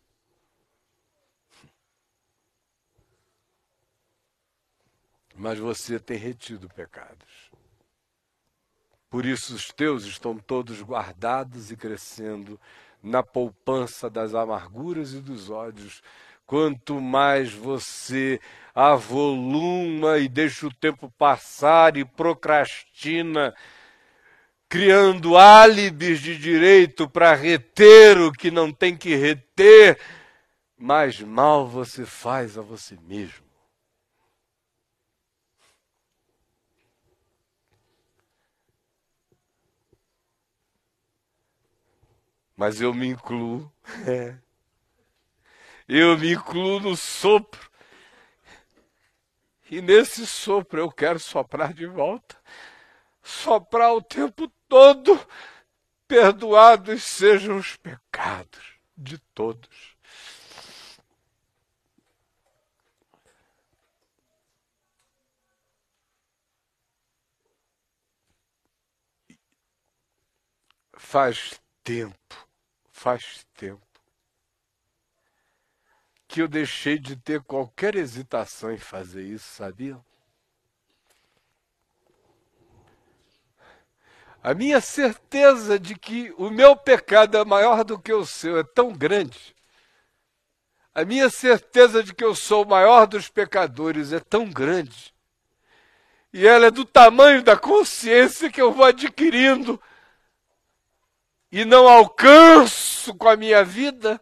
[5.35, 7.55] Mas você tem retido pecados.
[9.15, 12.59] Por isso os teus estão todos guardados e crescendo
[13.01, 16.03] na poupança das amarguras e dos ódios
[16.45, 18.41] Quanto mais você
[18.73, 23.55] avoluma e deixa o tempo passar e procrastina,
[24.67, 29.97] criando álibis de direito para reter o que não tem que reter,
[30.77, 33.44] mais mal você faz a você mesmo.
[42.55, 43.71] Mas eu me incluo.
[44.07, 44.37] É.
[45.87, 47.69] eu me incluo no sopro.
[49.69, 52.35] E nesse sopro eu quero soprar de volta.
[53.21, 55.19] Soprar o tempo todo.
[56.07, 59.95] Perdoados sejam os pecados de todos.
[70.97, 72.44] Faz tempo,
[73.05, 73.85] faz tempo
[76.27, 80.03] que eu deixei de ter qualquer hesitação em fazer isso, sabiam?
[84.41, 88.63] A minha certeza de que o meu pecado é maior do que o seu é
[88.63, 89.55] tão grande.
[90.91, 95.13] A minha certeza de que eu sou o maior dos pecadores é tão grande.
[96.33, 99.79] E ela é do tamanho da consciência que eu vou adquirindo
[101.51, 104.21] e não alcanço com a minha vida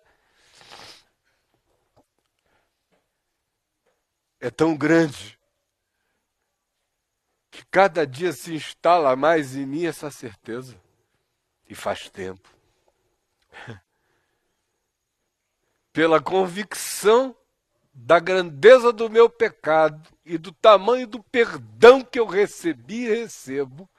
[4.43, 5.39] é tão grande
[7.49, 10.77] que cada dia se instala mais em mim essa certeza.
[11.69, 12.49] E faz tempo.
[15.93, 17.33] Pela convicção
[17.93, 23.89] da grandeza do meu pecado e do tamanho do perdão que eu recebi e recebo,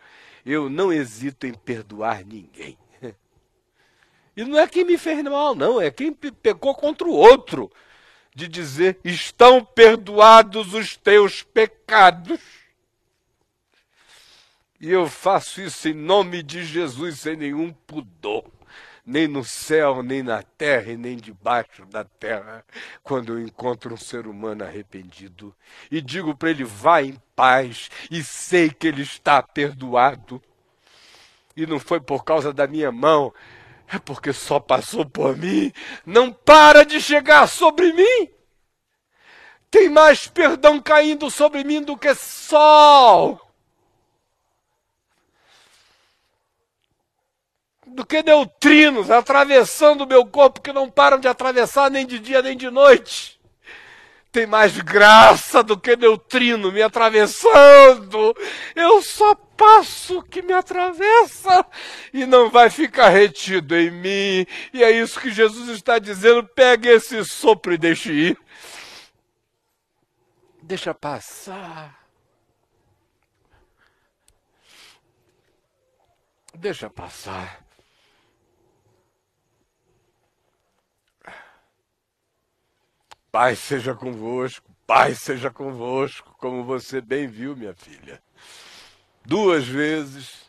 [0.45, 2.77] eu não hesito em perdoar ninguém.
[4.37, 7.71] E não é quem me fez mal, não, é quem pecou contra o outro
[8.35, 12.41] de dizer: estão perdoados os teus pecados.
[14.81, 18.45] E eu faço isso em nome de Jesus, sem nenhum pudor
[19.07, 22.65] nem no céu, nem na terra e nem debaixo da terra,
[23.03, 25.55] quando eu encontro um ser humano arrependido
[25.91, 30.41] e digo para ele: vá em paz, e sei que ele está perdoado.
[31.57, 33.33] E não foi por causa da minha mão,
[33.89, 35.73] é porque só passou por mim.
[36.05, 38.31] Não para de chegar sobre mim.
[39.71, 43.41] Tem mais perdão caindo sobre mim do que sol.
[47.95, 52.43] do que neutrinos atravessando o meu corpo que não param de atravessar nem de dia
[52.43, 53.41] nem de noite.
[54.33, 58.35] Tem mais graça do que neutrino me atravessando.
[58.75, 61.67] Eu só passo que me atravessa
[62.13, 64.47] e não vai ficar retido em mim.
[64.73, 68.39] E é isso que Jesus está dizendo: pegue esse sopro e deixe ir.
[70.63, 72.05] Deixa passar.
[76.55, 77.65] Deixa passar.
[83.31, 88.23] Pai seja convosco, Pai seja convosco, como você bem viu, minha filha.
[89.25, 90.45] Duas vezes.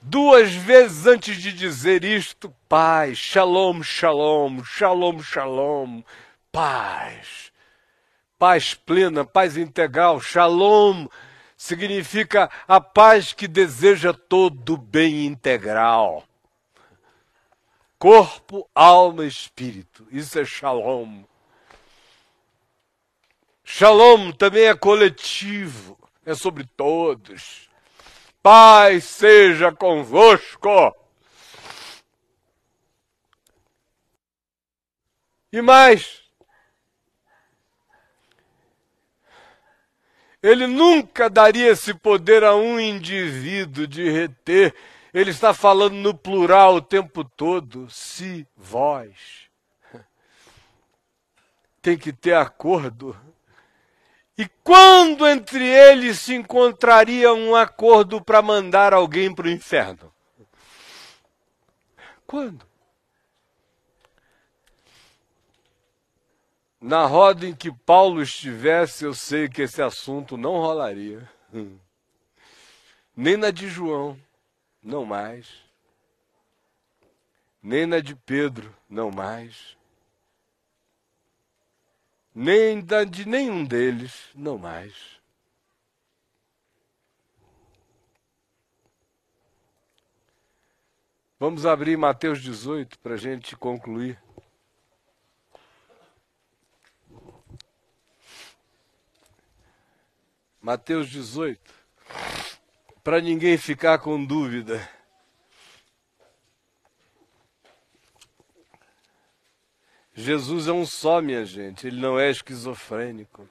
[0.00, 6.02] Duas vezes antes de dizer isto, Pai, Shalom, Shalom, Shalom, Shalom,
[6.52, 7.52] paz.
[8.38, 11.08] Paz plena, paz integral, Shalom
[11.56, 16.22] significa a paz que deseja todo bem integral.
[17.98, 20.06] Corpo, alma espírito.
[20.12, 21.24] Isso é shalom.
[23.64, 25.97] Shalom também é coletivo,
[26.30, 27.68] é sobre todos.
[28.42, 30.94] Pai seja convosco.
[35.52, 36.22] E mais,
[40.42, 44.74] ele nunca daria esse poder a um indivíduo de reter
[45.12, 47.88] ele está falando no plural o tempo todo.
[47.90, 49.48] Se vós.
[51.80, 53.16] Tem que ter acordo.
[54.38, 60.14] E quando entre eles se encontraria um acordo para mandar alguém para o inferno?
[62.24, 62.64] Quando?
[66.80, 71.28] Na roda em que Paulo estivesse, eu sei que esse assunto não rolaria.
[73.16, 74.16] Nem na de João
[74.80, 75.48] não mais.
[77.60, 79.77] Nem na de Pedro, não mais.
[82.40, 84.94] Nem da de nenhum deles, não mais.
[91.36, 94.22] Vamos abrir Mateus 18 para a gente concluir.
[100.62, 101.74] Mateus 18
[103.02, 104.88] para ninguém ficar com dúvida.
[110.20, 113.48] Jesus é um só, minha gente, ele não é esquizofrênico.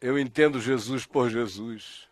[0.00, 2.08] Eu entendo Jesus por Jesus.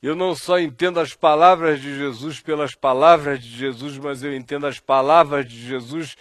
[0.00, 4.68] Eu não só entendo as palavras de Jesus pelas palavras de Jesus, mas eu entendo
[4.68, 6.16] as palavras de Jesus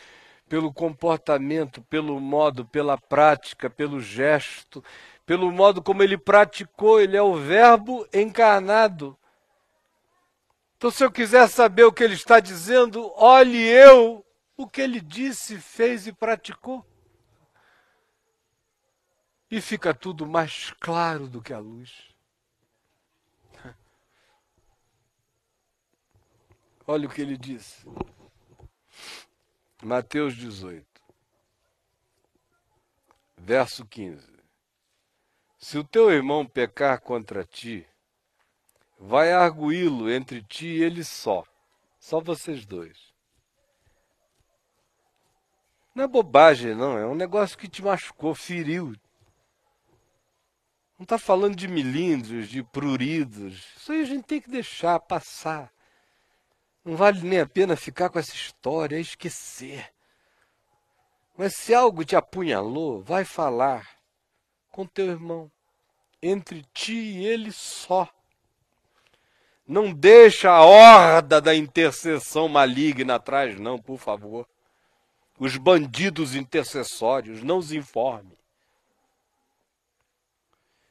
[0.49, 4.83] pelo comportamento, pelo modo, pela prática, pelo gesto,
[5.27, 9.15] pelo modo como ele praticou, ele é o Verbo encarnado.
[10.83, 14.21] Então, se eu quiser saber o que ele está dizendo, olhe eu
[14.57, 16.85] o que ele disse, fez e praticou.
[19.49, 22.13] E fica tudo mais claro do que a luz.
[26.85, 27.87] Olha o que ele disse.
[29.81, 30.85] Mateus 18,
[33.37, 34.33] verso 15.
[35.57, 37.87] Se o teu irmão pecar contra ti,
[39.05, 41.43] vai arguí-lo entre ti e ele só,
[41.99, 43.13] só vocês dois.
[45.93, 48.95] Não é bobagem, não, é um negócio que te machucou, feriu.
[50.97, 53.75] Não está falando de milímetros, de pruridos.
[53.75, 55.71] Isso aí a gente tem que deixar passar.
[56.83, 59.93] Não vale nem a pena ficar com essa história, é esquecer.
[61.37, 63.87] Mas se algo te apunhalou, vai falar
[64.71, 65.51] com teu irmão,
[66.21, 68.09] entre ti e ele só.
[69.65, 74.47] Não deixa a horda da intercessão maligna atrás, não, por favor.
[75.39, 78.37] Os bandidos intercessórios, não os informe.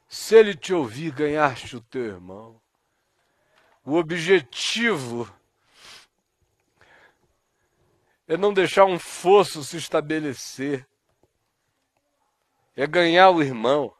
[0.08, 2.60] Se ele te ouvir, ganhaste o teu irmão.
[3.84, 5.32] O objetivo
[8.28, 10.86] é não deixar um fosso se estabelecer.
[12.76, 13.94] é ganhar o irmão.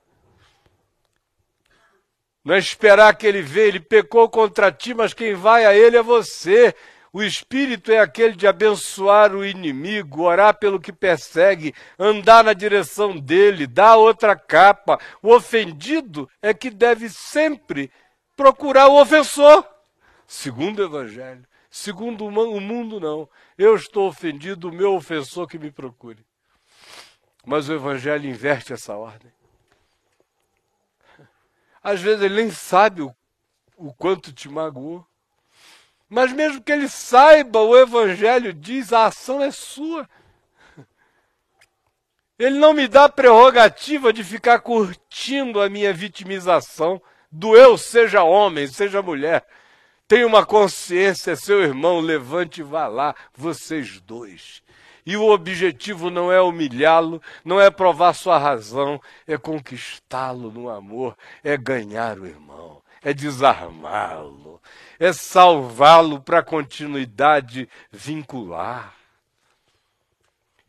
[2.45, 5.97] Não é esperar que ele veja, ele pecou contra ti, mas quem vai a ele
[5.97, 6.75] é você.
[7.13, 13.17] O espírito é aquele de abençoar o inimigo, orar pelo que persegue, andar na direção
[13.19, 14.99] dele, dar outra capa.
[15.23, 17.93] O ofendido é que deve sempre
[18.35, 19.67] procurar o ofensor,
[20.27, 21.47] segundo o evangelho.
[21.75, 23.27] Segundo o mundo, não.
[23.57, 26.23] Eu estou ofendido, o meu ofensor que me procure.
[27.47, 29.33] Mas o evangelho inverte essa ordem.
[31.83, 33.15] Às vezes ele nem sabe o,
[33.77, 35.05] o quanto te magoou.
[36.09, 40.09] Mas mesmo que ele saiba, o Evangelho diz: a ação é sua.
[42.39, 48.67] Ele não me dá prerrogativa de ficar curtindo a minha vitimização do eu, seja homem,
[48.67, 49.47] seja mulher.
[50.07, 54.62] Tenha uma consciência, seu irmão, levante e vá lá, vocês dois.
[55.05, 61.17] E o objetivo não é humilhá-lo, não é provar sua razão, é conquistá-lo no amor,
[61.43, 64.61] é ganhar o irmão, é desarmá-lo,
[64.99, 68.95] é salvá-lo para a continuidade vincular.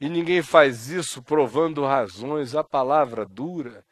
[0.01, 3.85] E ninguém faz isso provando razões, a palavra dura,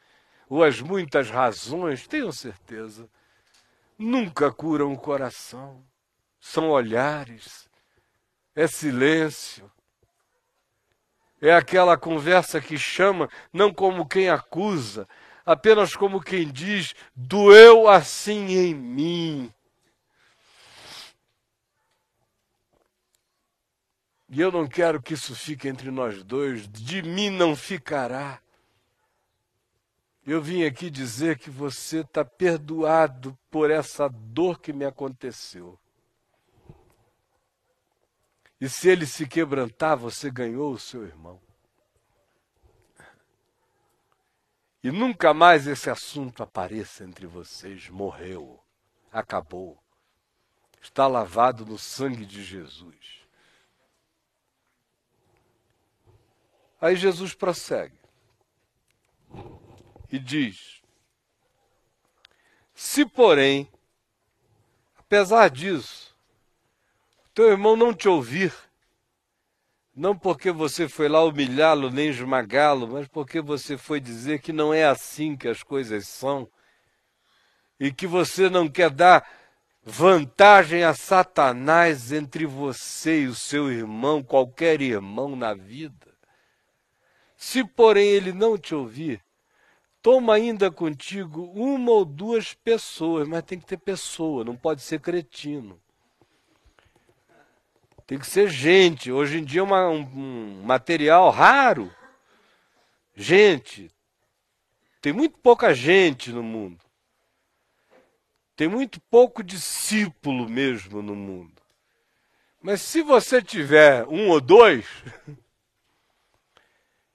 [0.48, 3.08] ou as muitas razões, tenham certeza,
[3.96, 5.82] nunca curam o coração.
[6.38, 7.70] São olhares,
[8.54, 9.71] é silêncio,
[11.42, 15.08] é aquela conversa que chama, não como quem acusa,
[15.44, 19.52] apenas como quem diz: doeu assim em mim.
[24.30, 28.40] E eu não quero que isso fique entre nós dois, de mim não ficará.
[30.24, 35.76] Eu vim aqui dizer que você está perdoado por essa dor que me aconteceu.
[38.62, 41.42] E se ele se quebrantar, você ganhou o seu irmão.
[44.80, 47.88] E nunca mais esse assunto apareça entre vocês.
[47.88, 48.62] Morreu,
[49.10, 49.82] acabou.
[50.80, 53.26] Está lavado no sangue de Jesus.
[56.80, 57.98] Aí Jesus prossegue
[60.08, 60.80] e diz:
[62.76, 63.68] Se, porém,
[64.96, 66.11] apesar disso,
[67.34, 68.52] teu irmão não te ouvir,
[69.94, 74.72] não porque você foi lá humilhá-lo nem esmagá-lo, mas porque você foi dizer que não
[74.72, 76.48] é assim que as coisas são
[77.78, 79.26] e que você não quer dar
[79.82, 86.12] vantagem a Satanás entre você e o seu irmão, qualquer irmão na vida.
[87.36, 89.20] Se, porém, ele não te ouvir,
[90.00, 95.00] toma ainda contigo uma ou duas pessoas, mas tem que ter pessoa, não pode ser
[95.00, 95.80] cretino.
[98.06, 99.10] Tem que ser gente.
[99.10, 101.92] Hoje em dia é uma, um, um material raro.
[103.14, 103.90] Gente.
[105.00, 106.78] Tem muito pouca gente no mundo.
[108.54, 111.60] Tem muito pouco discípulo mesmo no mundo.
[112.60, 114.86] Mas se você tiver um ou dois,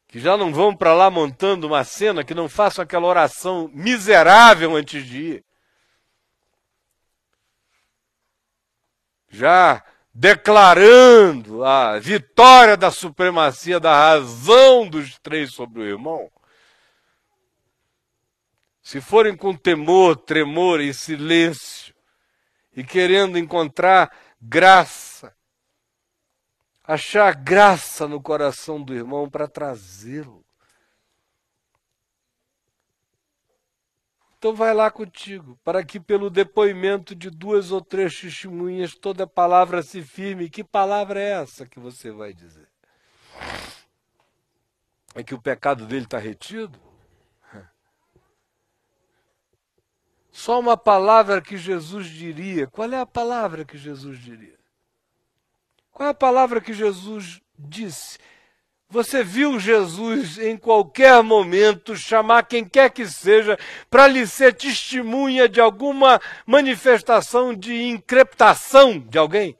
[0.07, 4.75] que já não vão para lá montando uma cena, que não façam aquela oração miserável
[4.75, 5.45] antes de ir.
[9.29, 9.83] Já
[10.19, 16.31] declarando a vitória da supremacia da razão dos três sobre o irmão.
[18.81, 21.93] Se forem com temor, tremor e silêncio,
[22.75, 24.11] e querendo encontrar
[24.41, 25.35] graça,
[26.83, 30.43] achar graça no coração do irmão para trazê-lo.
[34.37, 39.81] Então vai lá contigo, para que pelo depoimento de duas ou três testemunhas toda palavra
[39.81, 40.49] se firme.
[40.49, 42.67] Que palavra é essa que você vai dizer?
[45.15, 46.79] É que o pecado dele está retido?
[50.31, 52.67] Só uma palavra que Jesus diria.
[52.67, 54.59] Qual é a palavra que Jesus diria?
[55.91, 58.19] Qual é a palavra que Jesus disse?
[58.89, 63.57] Você viu Jesus em qualquer momento chamar quem quer que seja
[63.89, 69.57] para lhe ser testemunha de alguma manifestação de increptação de alguém?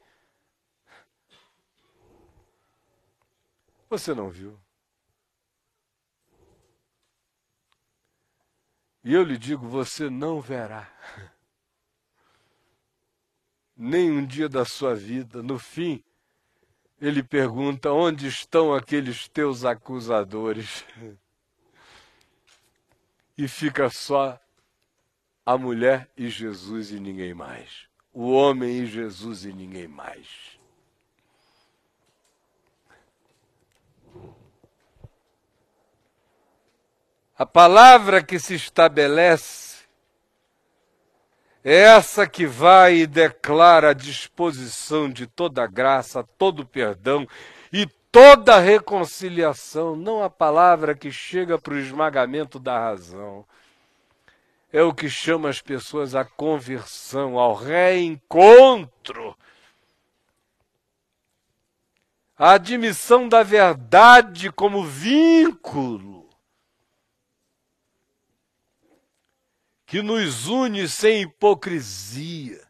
[3.89, 4.57] Você não viu.
[9.03, 10.89] E eu lhe digo: você não verá.
[13.75, 16.03] Nem um dia da sua vida, no fim,
[16.99, 20.83] ele pergunta: onde estão aqueles teus acusadores?
[23.37, 24.39] E fica só
[25.45, 27.87] a mulher e Jesus e ninguém mais.
[28.11, 30.57] O homem e Jesus e ninguém mais.
[37.37, 39.76] A palavra que se estabelece
[41.69, 47.27] essa que vai e declara a disposição de toda graça, todo perdão
[47.73, 53.43] e toda reconciliação, não a palavra que chega para o esmagamento da razão.
[54.71, 59.35] É o que chama as pessoas à conversão, ao reencontro.
[62.39, 66.16] A admissão da verdade como vínculo
[69.87, 72.61] que nos une sem hipocrisia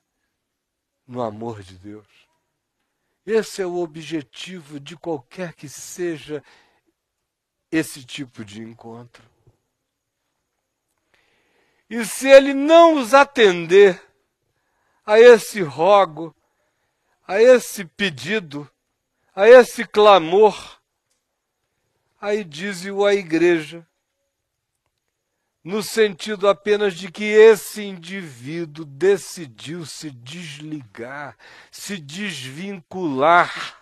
[1.08, 2.08] no amor de Deus.
[3.26, 6.44] Esse é o objetivo de qualquer que seja
[7.72, 9.24] esse tipo de encontro.
[11.90, 14.00] E se ele não os atender
[15.04, 16.36] a esse rogo,
[17.28, 18.70] a esse pedido,
[19.34, 20.80] a esse clamor,
[22.22, 23.87] aí diz-o a igreja,
[25.68, 31.36] no sentido apenas de que esse indivíduo decidiu se desligar,
[31.70, 33.76] se desvincular.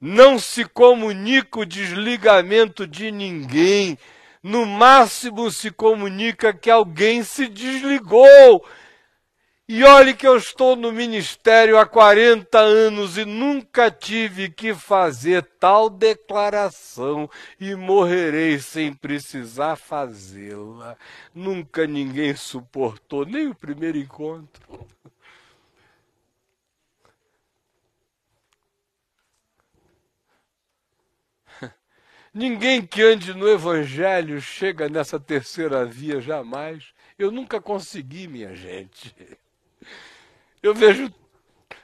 [0.00, 3.98] Não se comunica o desligamento de ninguém,
[4.42, 8.64] no máximo se comunica que alguém se desligou
[9.74, 15.42] e olhe que eu estou no ministério há 40 anos e nunca tive que fazer
[15.58, 17.26] tal declaração
[17.58, 20.94] e morrerei sem precisar fazê-la.
[21.34, 24.86] Nunca ninguém suportou, nem o primeiro encontro.
[32.34, 36.92] Ninguém que ande no Evangelho chega nessa terceira via jamais.
[37.18, 39.14] Eu nunca consegui, minha gente.
[40.62, 41.12] Eu vejo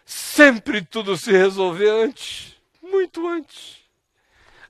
[0.05, 3.79] sempre tudo se resolver antes, muito antes.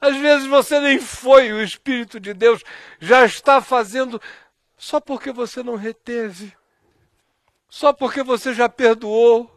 [0.00, 2.62] Às vezes você nem foi, o Espírito de Deus
[3.00, 4.20] já está fazendo
[4.76, 6.56] só porque você não reteve,
[7.68, 9.50] só porque você já perdoou,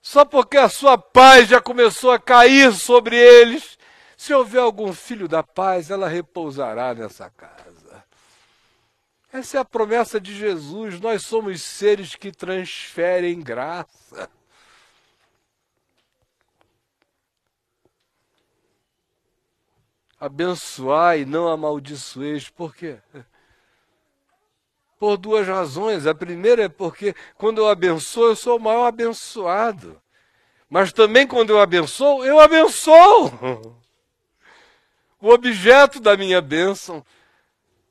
[0.00, 3.76] só porque a sua paz já começou a cair sobre eles.
[4.16, 7.67] Se houver algum filho da paz, ela repousará nessa casa.
[9.32, 11.00] Essa é a promessa de Jesus.
[11.00, 14.30] Nós somos seres que transferem graça.
[20.18, 22.48] Abençoai, não amaldiçoeis.
[22.48, 22.98] Por quê?
[24.98, 26.06] Por duas razões.
[26.06, 30.00] A primeira é porque quando eu abençoo, eu sou o maior abençoado.
[30.68, 33.78] Mas também quando eu abençoo, eu abençoo.
[35.20, 37.04] O objeto da minha bênção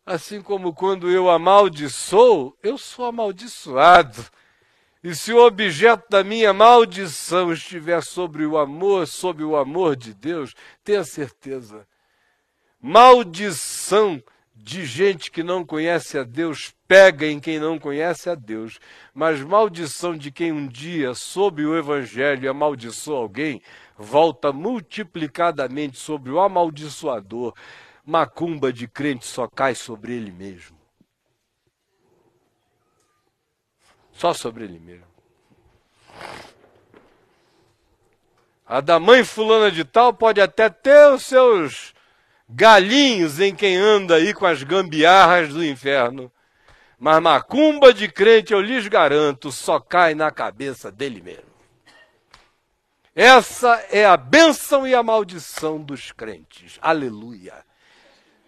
[0.07, 4.23] Assim como quando eu amaldiçoo, eu sou amaldiçoado.
[5.03, 10.13] E se o objeto da minha maldição estiver sobre o amor, sob o amor de
[10.13, 11.85] Deus, tenha certeza.
[12.81, 14.23] Maldição
[14.55, 18.79] de gente que não conhece a Deus pega em quem não conhece a Deus,
[19.13, 23.61] mas maldição de quem um dia, sob o Evangelho, amaldiçoou alguém,
[23.97, 27.53] volta multiplicadamente sobre o amaldiçoador
[28.07, 30.77] macumba de crente só cai sobre ele mesmo.
[34.13, 35.05] Só sobre ele mesmo.
[38.65, 41.93] A da mãe fulana de tal pode até ter os seus
[42.47, 46.31] galinhos em quem anda aí com as gambiarras do inferno.
[46.97, 51.57] Mas macumba de crente, eu lhes garanto, só cai na cabeça dele mesmo.
[53.13, 56.79] Essa é a bênção e a maldição dos crentes.
[56.81, 57.67] Aleluia.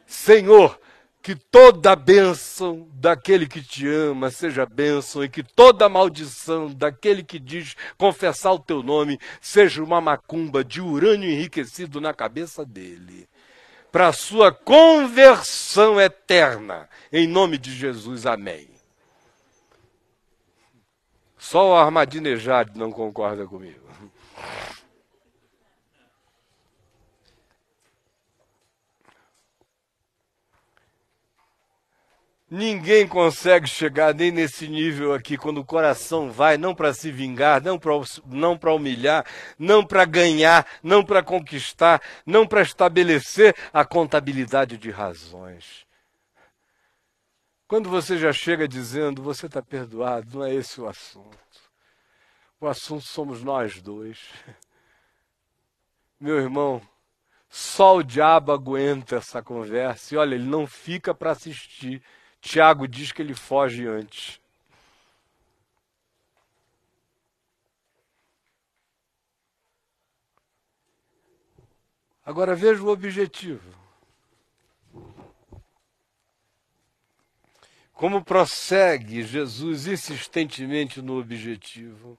[0.10, 0.82] Senhor,
[1.22, 7.38] que toda bênção daquele que te ama seja bênção e que toda maldição daquele que
[7.38, 13.30] diz confessar o teu nome seja uma macumba de urânio enriquecido na cabeça dele.
[13.92, 16.90] Para a sua conversão eterna.
[17.14, 18.68] Em nome de Jesus, amém.
[21.38, 23.88] Só o Armadinejade não concorda comigo.
[32.52, 37.62] Ninguém consegue chegar nem nesse nível aqui quando o coração vai não para se vingar,
[37.62, 37.92] não para
[38.26, 39.24] não humilhar,
[39.58, 45.86] não para ganhar, não para conquistar, não para estabelecer a contabilidade de razões.
[47.68, 51.38] Quando você já chega dizendo você está perdoado, não é esse o assunto.
[52.60, 54.18] O assunto somos nós dois.
[56.20, 56.82] Meu irmão,
[57.48, 60.16] só o diabo aguenta essa conversa.
[60.16, 62.02] E olha, ele não fica para assistir
[62.42, 64.40] Tiago diz que ele foge antes.
[72.26, 73.74] Agora veja o objetivo.
[77.92, 82.18] Como prossegue Jesus insistentemente no objetivo.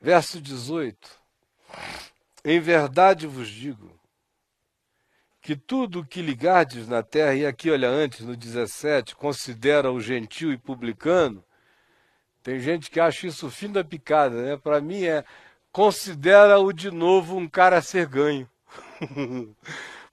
[0.00, 1.18] Verso 18:
[2.44, 3.93] Em verdade vos digo
[5.44, 10.00] que tudo o que ligardes na terra, e aqui olha antes, no 17, considera o
[10.00, 11.44] gentil e publicano,
[12.42, 14.56] tem gente que acha isso o fim da picada, né?
[14.56, 15.22] Para mim é
[15.70, 18.48] considera-o de novo um cara a ser ganho.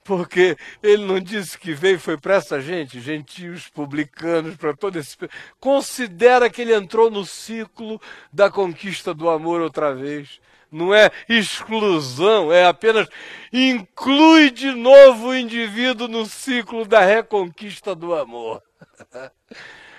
[0.04, 5.16] Porque ele não disse que veio foi para essa gente, gentios, publicanos, para todo esse.
[5.62, 8.02] Considera que ele entrou no ciclo
[8.34, 10.42] da conquista do amor outra vez.
[10.72, 13.08] Não é exclusão, é apenas
[13.52, 18.64] inclui de novo o indivíduo no ciclo da reconquista do amor.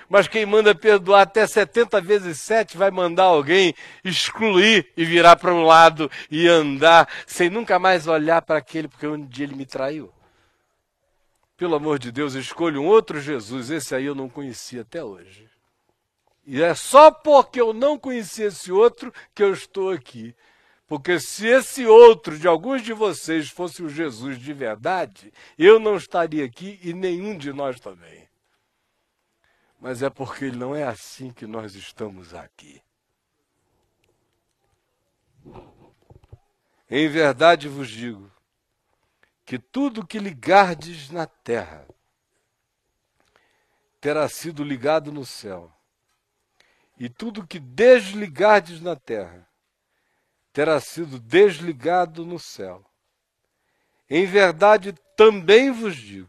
[0.09, 5.55] Mas quem manda perdoar até 70 vezes 7 vai mandar alguém excluir e virar para
[5.55, 9.64] um lado e andar sem nunca mais olhar para aquele, porque um dia ele me
[9.64, 10.12] traiu.
[11.57, 15.49] Pelo amor de Deus, escolho um outro Jesus, esse aí eu não conhecia até hoje.
[16.45, 20.35] E é só porque eu não conheci esse outro que eu estou aqui.
[20.93, 25.97] Porque se esse outro de alguns de vocês fosse o Jesus de verdade, eu não
[25.97, 28.28] estaria aqui e nenhum de nós também
[29.82, 32.80] mas é porque não é assim que nós estamos aqui.
[36.88, 38.30] Em verdade vos digo
[39.45, 41.84] que tudo que ligardes na terra
[44.01, 45.72] terá sido ligado no céu,
[46.97, 49.49] e tudo que desligardes na terra
[50.53, 52.85] terá sido desligado no céu.
[54.09, 56.29] Em verdade também vos digo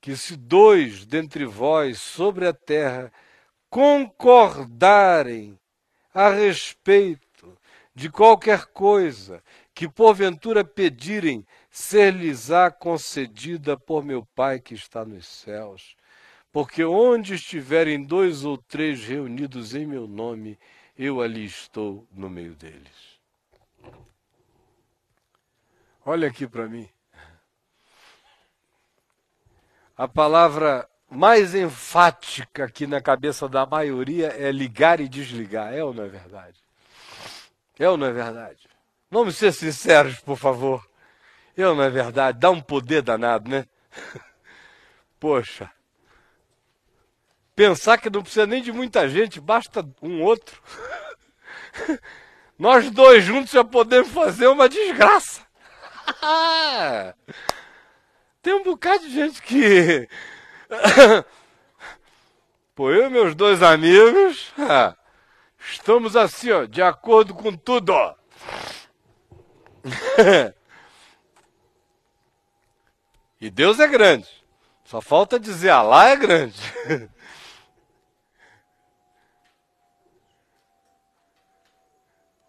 [0.00, 3.12] que se dois dentre vós sobre a terra
[3.70, 5.58] concordarem
[6.12, 7.58] a respeito
[7.94, 9.42] de qualquer coisa
[9.74, 15.96] que porventura pedirem, ser-lhes-á concedida por meu Pai que está nos céus.
[16.50, 20.58] Porque onde estiverem dois ou três reunidos em meu nome,
[20.96, 23.20] eu ali estou no meio deles.
[26.04, 26.88] Olha aqui para mim.
[29.96, 35.72] A palavra mais enfática aqui na cabeça da maioria é ligar e desligar.
[35.72, 36.58] É ou não é verdade?
[37.78, 38.68] É ou não é verdade?
[39.10, 40.88] Vamos ser sinceros, por favor.
[41.56, 42.38] É ou não é verdade?
[42.38, 43.66] Dá um poder danado, né?
[45.20, 45.70] Poxa.
[47.54, 50.60] Pensar que não precisa nem de muita gente, basta um outro.
[52.58, 55.42] Nós dois juntos já podemos fazer uma desgraça.
[58.40, 60.08] Tem um bocado de gente que.
[62.74, 64.52] Pô, eu e meus dois amigos
[65.70, 68.14] estamos assim, ó, de acordo com tudo, ó.
[73.40, 74.28] e Deus é grande.
[74.84, 76.58] Só falta dizer Alá é grande.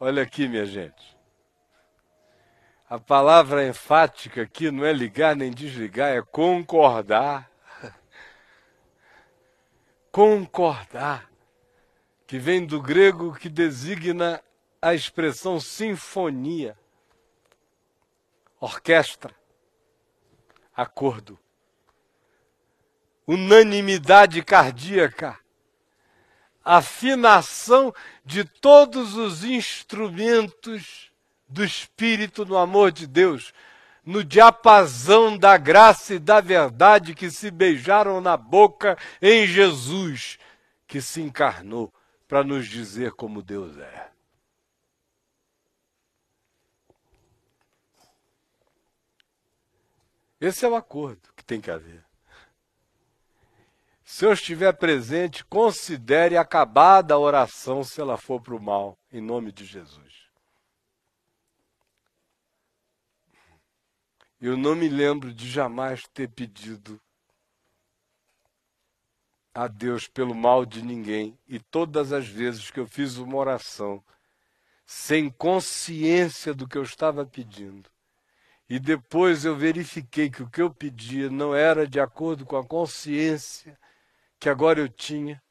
[0.05, 1.17] Olha aqui, minha gente.
[2.89, 7.49] A palavra enfática aqui não é ligar nem desligar, é concordar.
[10.11, 11.31] concordar,
[12.27, 14.43] que vem do grego que designa
[14.81, 16.77] a expressão sinfonia,
[18.59, 19.33] orquestra,
[20.75, 21.39] acordo,
[23.25, 25.39] unanimidade cardíaca,
[26.63, 27.93] afinação
[28.23, 31.11] de todos os instrumentos
[31.47, 33.53] do Espírito no amor de Deus,
[34.05, 40.37] no diapasão da graça e da verdade que se beijaram na boca em Jesus,
[40.87, 41.93] que se encarnou
[42.27, 44.11] para nos dizer como Deus é.
[50.41, 52.03] Esse é o acordo que tem que haver.
[54.13, 59.19] Se eu estiver presente, considere acabada a oração se ela for para o mal, em
[59.19, 60.29] nome de Jesus.
[64.39, 67.01] Eu não me lembro de jamais ter pedido
[69.51, 71.35] a Deus pelo mal de ninguém.
[71.47, 74.03] E todas as vezes que eu fiz uma oração,
[74.85, 77.89] sem consciência do que eu estava pedindo,
[78.69, 82.63] e depois eu verifiquei que o que eu pedia não era de acordo com a
[82.63, 83.75] consciência
[84.43, 85.41] que agora eu tinha,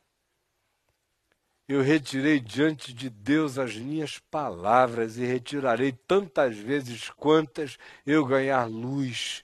[1.67, 8.67] eu retirei diante de Deus as minhas palavras e retirarei tantas vezes quantas eu ganhar
[8.67, 9.43] luz.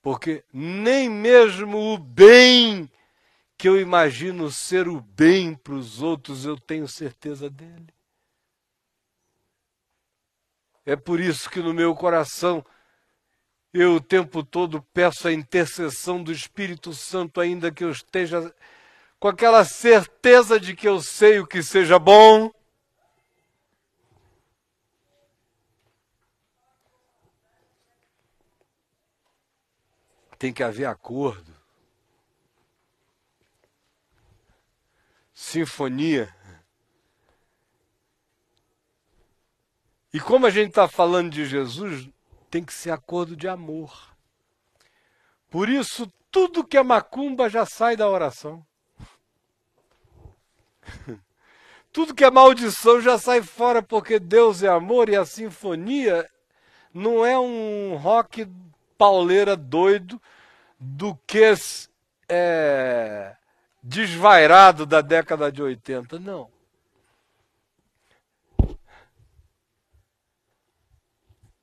[0.00, 2.88] Porque nem mesmo o bem
[3.58, 7.92] que eu imagino ser o bem para os outros, eu tenho certeza dele.
[10.84, 12.64] É por isso que no meu coração
[13.78, 18.50] Eu o tempo todo peço a intercessão do Espírito Santo, ainda que eu esteja
[19.20, 22.50] com aquela certeza de que eu sei o que seja bom.
[30.38, 31.54] Tem que haver acordo,
[35.34, 36.34] sinfonia.
[40.14, 42.08] E como a gente está falando de Jesus,
[42.50, 44.14] tem que ser acordo de amor.
[45.50, 48.64] Por isso, tudo que é macumba já sai da oração.
[51.92, 56.28] Tudo que é maldição já sai fora, porque Deus é amor e a sinfonia
[56.92, 58.46] não é um rock
[58.98, 60.20] pauleira doido
[60.78, 61.42] do que
[62.28, 63.34] é,
[63.82, 66.18] desvairado da década de 80.
[66.18, 66.50] Não.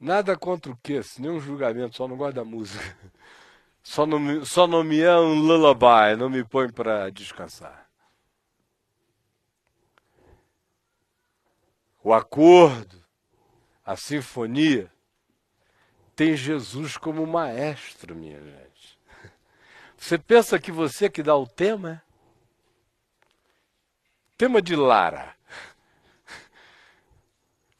[0.04, 2.84] Nada contra o que, nenhum julgamento, só não gosto da música.
[3.82, 7.90] Só não, só não me é um lullaby, não me põe para descansar.
[12.02, 13.02] O acordo,
[13.86, 14.90] a sinfonia,
[16.16, 19.00] tem Jesus como maestro, minha gente.
[19.98, 22.02] Você pensa que você que dá o tema?
[24.38, 25.36] Tema de Lara.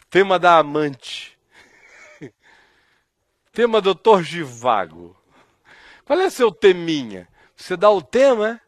[0.10, 1.33] Tema da amante
[3.54, 5.16] Tema Doutor Givago.
[6.06, 7.28] Qual é seu teminha?
[7.56, 8.60] Você dá o tema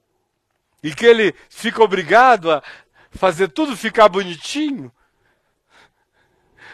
[0.83, 2.61] e que ele fica obrigado a
[3.09, 4.93] fazer tudo ficar bonitinho?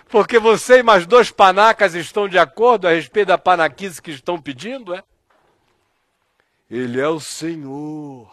[0.09, 4.37] Porque você e mais dois panacas estão de acordo a respeito da panaquice que estão
[4.41, 5.01] pedindo, é?
[6.69, 8.29] Ele é o Senhor.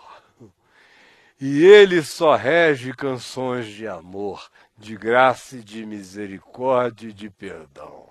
[1.40, 8.07] E ele só rege canções de amor, de graça e de misericórdia e de perdão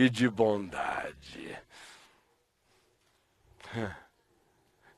[0.00, 1.58] e de bondade.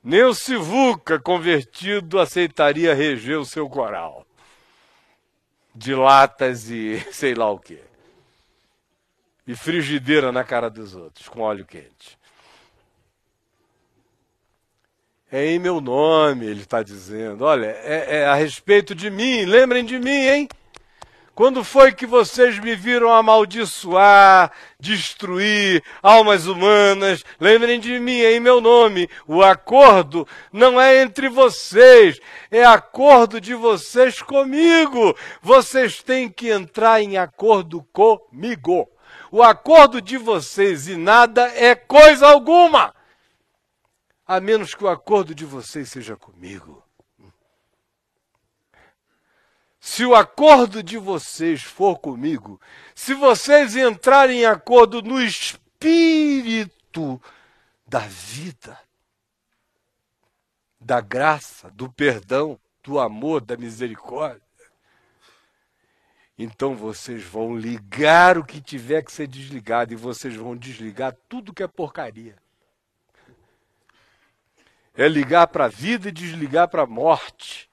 [0.01, 4.25] Nem o Sivuca convertido aceitaria reger o seu coral
[5.75, 7.83] de latas e sei lá o que.
[9.45, 12.17] E frigideira na cara dos outros, com óleo quente.
[15.33, 17.45] É em meu nome, ele está dizendo.
[17.45, 20.49] Olha, é, é a respeito de mim, lembrem de mim, hein?
[21.35, 27.25] Quando foi que vocês me viram amaldiçoar, destruir almas humanas?
[27.41, 29.09] Lembrem de mim em meu nome.
[29.27, 35.17] O acordo não é entre vocês, é acordo de vocês comigo.
[35.41, 38.87] Vocês têm que entrar em acordo comigo.
[39.31, 42.95] O acordo de vocês e nada é coisa alguma,
[44.27, 46.82] a menos que o acordo de vocês seja comigo.
[49.85, 52.61] Se o acordo de vocês for comigo,
[52.95, 57.21] se vocês entrarem em acordo no espírito
[57.85, 58.79] da vida,
[60.81, 64.41] da graça, do perdão, do amor, da misericórdia,
[66.39, 71.53] então vocês vão ligar o que tiver que ser desligado e vocês vão desligar tudo
[71.53, 72.37] que é porcaria.
[74.95, 77.72] É ligar para a vida e desligar para a morte.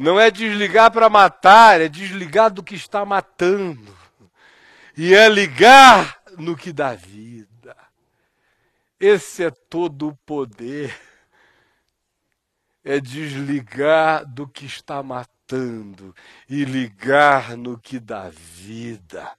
[0.00, 3.94] Não é desligar para matar, é desligar do que está matando.
[4.96, 7.76] E é ligar no que dá vida.
[8.98, 10.98] Esse é todo o poder.
[12.82, 16.16] É desligar do que está matando
[16.48, 19.30] e ligar no que dá vida.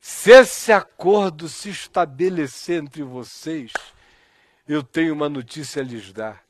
[0.00, 3.70] Se esse acordo se estabelecer entre vocês,
[4.66, 6.42] eu tenho uma notícia a lhes dar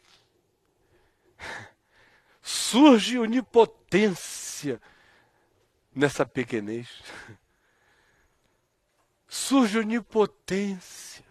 [2.47, 4.81] surge onipotência
[5.93, 6.89] nessa pequenez.
[9.27, 11.25] Surge onipotência.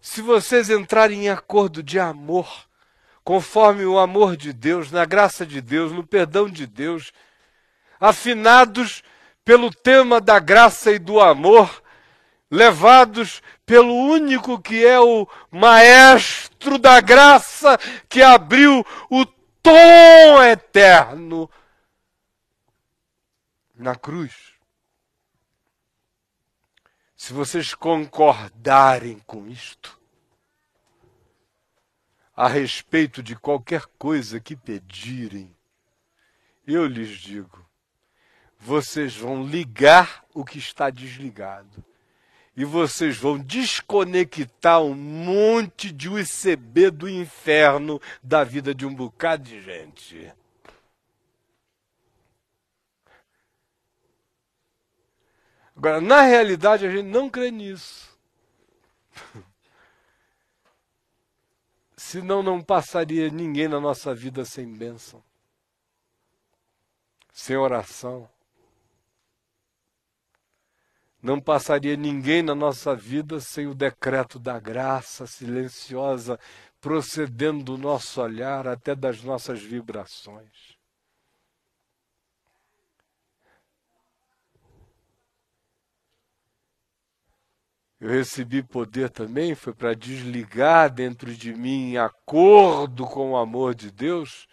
[0.00, 2.68] Se vocês entrarem em acordo de amor,
[3.24, 7.12] conforme o amor de Deus, na graça de Deus, no perdão de Deus,
[7.98, 9.02] afinados
[9.44, 11.82] pelo tema da graça e do amor,
[12.50, 17.76] levados pelo único que é o maestro da graça
[18.08, 19.26] que abriu o
[19.62, 21.50] tom eterno
[23.74, 24.54] na cruz.
[27.16, 29.98] Se vocês concordarem com isto,
[32.34, 35.54] a respeito de qualquer coisa que pedirem,
[36.66, 37.66] eu lhes digo,
[38.58, 41.87] vocês vão ligar o que está desligado
[42.58, 49.44] e vocês vão desconectar um monte de UCB do inferno da vida de um bocado
[49.44, 50.34] de gente.
[55.76, 58.18] Agora, na realidade, a gente não crê nisso.
[61.96, 65.22] Senão não passaria ninguém na nossa vida sem bênção,
[67.32, 68.28] sem oração.
[71.22, 76.38] Não passaria ninguém na nossa vida sem o decreto da graça silenciosa
[76.80, 80.78] procedendo do nosso olhar até das nossas vibrações.
[88.00, 93.74] Eu recebi poder também, foi para desligar dentro de mim, em acordo com o amor
[93.74, 94.46] de Deus,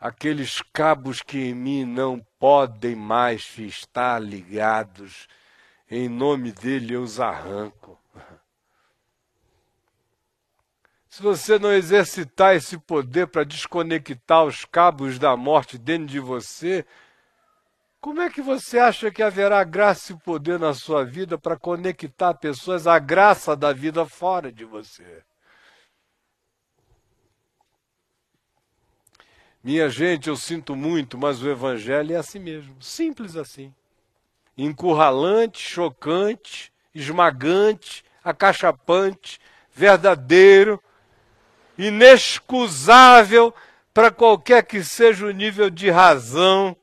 [0.00, 5.28] aqueles cabos que em mim não podem mais estar ligados.
[5.94, 8.00] Em nome dele eu os arranco.
[11.06, 16.86] Se você não exercitar esse poder para desconectar os cabos da morte dentro de você,
[18.00, 22.32] como é que você acha que haverá graça e poder na sua vida para conectar
[22.32, 25.22] pessoas à graça da vida fora de você?
[29.62, 33.74] Minha gente, eu sinto muito, mas o Evangelho é assim mesmo, simples assim.
[34.56, 39.40] Encurralante, chocante, esmagante, acachapante,
[39.72, 40.82] verdadeiro,
[41.76, 43.54] inexcusável
[43.94, 46.76] para qualquer que seja o nível de razão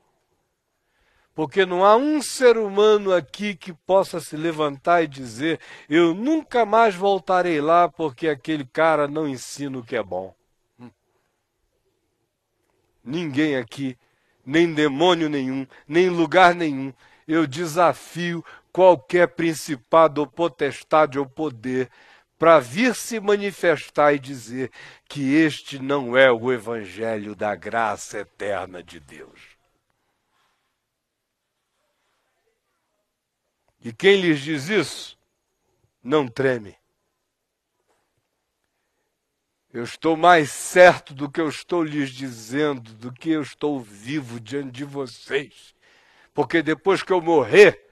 [1.39, 5.57] porque não há um ser humano aqui que possa se levantar e dizer:
[5.89, 10.35] Eu nunca mais voltarei lá porque aquele cara não ensina o que é bom.
[10.77, 10.89] Hum.
[13.01, 13.97] Ninguém aqui,
[14.45, 16.91] nem demônio nenhum, nem lugar nenhum.
[17.29, 18.43] Eu desafio
[18.73, 21.87] qualquer principado ou potestade ou poder
[22.39, 24.71] para vir se manifestar e dizer
[25.07, 29.39] que este não é o evangelho da graça eterna de Deus.
[33.79, 35.15] E quem lhes diz isso,
[36.03, 36.75] não treme.
[39.71, 44.39] Eu estou mais certo do que eu estou lhes dizendo, do que eu estou vivo
[44.39, 45.77] diante de vocês.
[46.39, 47.85] Porque depois que eu morrer,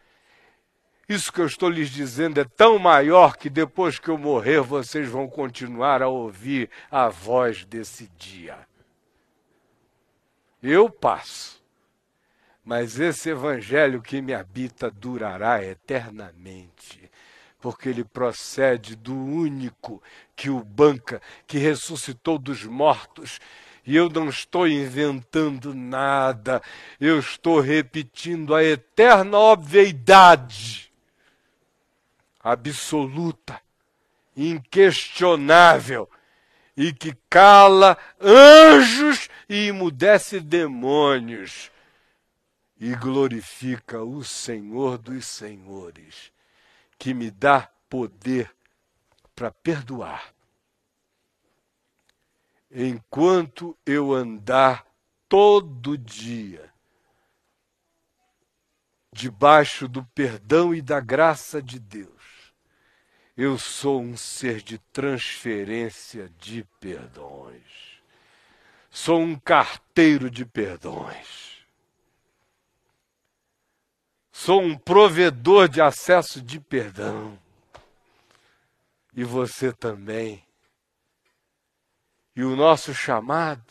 [1.09, 5.09] isso que eu estou lhes dizendo é tão maior que depois que eu morrer vocês
[5.09, 8.57] vão continuar a ouvir a voz desse dia.
[10.63, 11.61] Eu passo
[12.63, 17.11] mas esse evangelho que me habita durará eternamente,
[17.59, 20.01] porque ele procede do único
[20.37, 23.41] que o banca, que ressuscitou dos mortos.
[23.88, 26.61] E eu não estou inventando nada,
[26.99, 30.91] eu estou repetindo a eterna obviedade,
[32.38, 33.61] absoluta,
[34.35, 36.09] inquestionável,
[36.76, 41.72] e que cala anjos e emudece demônios
[42.77, 46.34] e glorifica o Senhor dos Senhores,
[46.99, 48.53] que me dá poder
[49.34, 50.36] para perdoar.
[52.69, 54.85] Enquanto eu andar
[55.27, 56.72] todo dia
[59.11, 62.53] debaixo do perdão e da graça de Deus,
[63.35, 67.98] eu sou um ser de transferência de perdões.
[68.89, 71.57] Sou um carteiro de perdões
[74.39, 77.38] Sou um provedor de acesso de perdão.
[79.15, 80.46] E você também.
[82.38, 83.65] E o nosso chamado,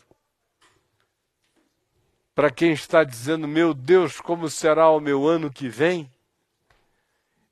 [2.34, 6.10] para quem está dizendo, meu Deus, como será o meu ano que vem?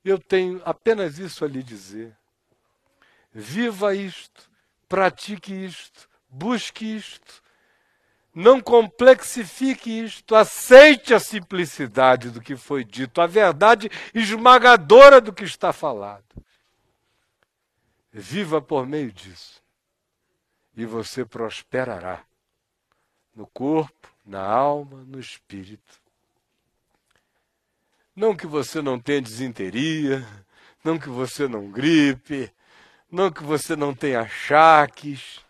[0.05, 2.19] Eu tenho apenas isso a lhe dizer.
[3.33, 4.51] Viva isto,
[4.89, 7.41] pratique isto, busque isto,
[8.35, 15.45] não complexifique isto, aceite a simplicidade do que foi dito, a verdade esmagadora do que
[15.45, 16.25] está falado.
[18.13, 19.63] Viva por meio disso,
[20.77, 22.25] e você prosperará
[23.35, 26.01] no corpo, na alma, no espírito.
[28.15, 30.27] Não que você não tenha desinteria,
[30.85, 32.53] não que você não gripe,
[33.11, 35.45] não que você não tenha achaques,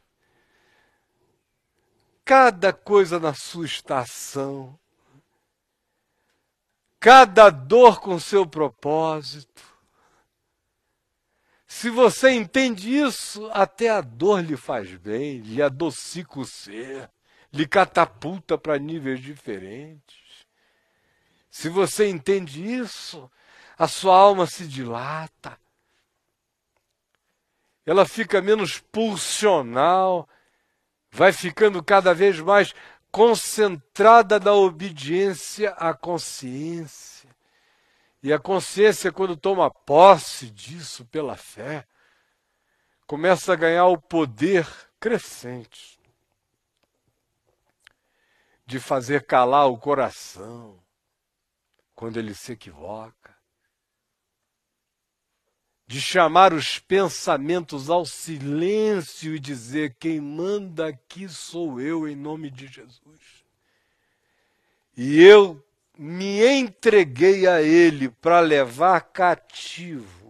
[2.25, 4.79] cada coisa na sua estação,
[6.99, 9.74] cada dor com seu propósito.
[11.77, 17.11] Se você entende isso, até a dor lhe faz bem, lhe adocica o ser,
[17.53, 20.47] lhe catapulta para níveis diferentes.
[21.51, 23.29] Se você entende isso,
[23.77, 25.59] a sua alma se dilata,
[27.85, 30.29] ela fica menos pulsional,
[31.11, 32.73] vai ficando cada vez mais
[33.11, 37.14] concentrada na obediência à consciência.
[38.25, 41.87] E a consciência, quando toma posse disso pela fé,
[43.07, 44.67] começa a ganhar o poder
[44.99, 46.01] crescente
[48.65, 50.83] de fazer calar o coração
[51.95, 53.37] quando ele se equivoca,
[55.87, 62.51] de chamar os pensamentos ao silêncio e dizer: quem manda aqui sou eu, em nome
[62.51, 63.45] de Jesus.
[64.97, 65.63] E eu
[65.97, 70.25] me entreguei a Ele para levar cativo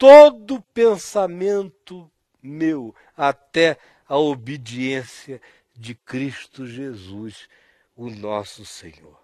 [0.00, 2.10] todo pensamento
[2.42, 3.78] meu até
[4.08, 5.42] a obediência
[5.74, 7.46] de Cristo Jesus,
[7.94, 9.20] o nosso Senhor.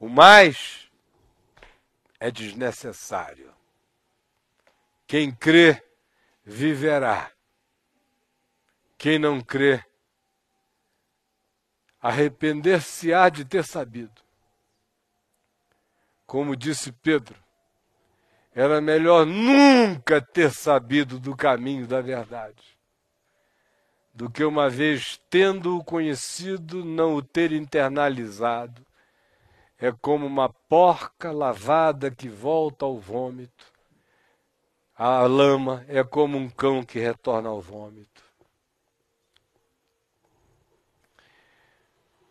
[0.00, 0.90] O mais
[2.18, 3.54] é desnecessário.
[5.06, 5.80] Quem crê,
[6.44, 7.32] viverá.
[8.98, 9.80] Quem não crê,
[12.00, 14.20] arrepender-se-á de ter sabido.
[16.26, 17.36] Como disse Pedro,
[18.52, 22.76] era melhor nunca ter sabido do caminho da verdade,
[24.12, 28.84] do que uma vez tendo-o conhecido, não o ter internalizado.
[29.78, 33.72] É como uma porca lavada que volta ao vômito.
[34.92, 38.27] A lama é como um cão que retorna ao vômito.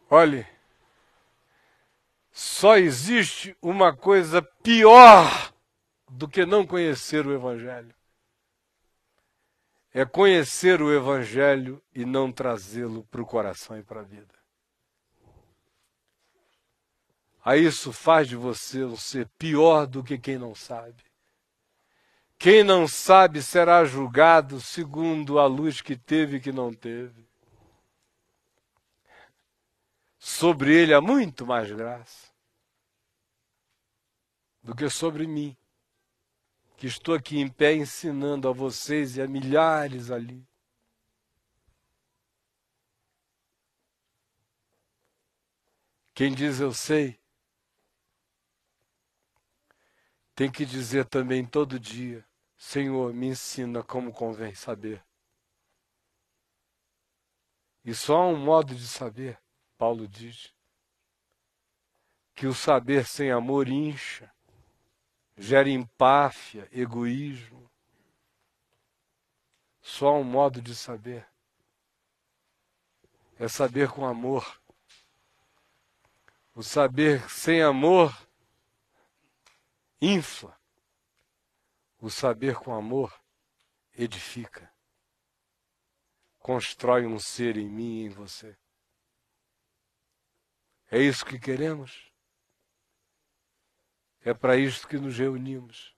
[0.10, 0.48] Olhe,
[2.32, 5.54] só existe uma coisa pior
[6.10, 7.94] do que não conhecer o Evangelho.
[9.94, 14.34] É conhecer o Evangelho e não trazê-lo para o coração e para a vida.
[17.44, 21.04] A isso faz de você um ser pior do que quem não sabe.
[22.38, 27.27] Quem não sabe será julgado segundo a luz que teve e que não teve
[30.18, 32.28] sobre ele há muito mais graça
[34.62, 35.56] do que sobre mim,
[36.76, 40.46] que estou aqui em pé ensinando a vocês e a milhares ali.
[46.14, 47.20] Quem diz eu sei,
[50.36, 52.28] tem que dizer também todo dia:
[52.58, 55.04] Senhor, me ensina como convém saber.
[57.86, 59.40] E só há um modo de saber.
[59.78, 60.54] Paulo diz
[62.34, 64.32] que o saber sem amor incha,
[65.38, 67.70] gera empáfia, egoísmo.
[69.82, 71.28] Só um modo de saber.
[73.40, 74.62] É saber com amor.
[76.54, 78.16] O saber sem amor
[80.02, 80.60] infla.
[82.00, 83.14] O saber com amor
[83.96, 84.72] edifica.
[86.40, 88.58] Constrói um ser em mim e em você.
[90.90, 92.12] É isso que queremos?
[94.24, 95.96] É para isto que nos reunimos.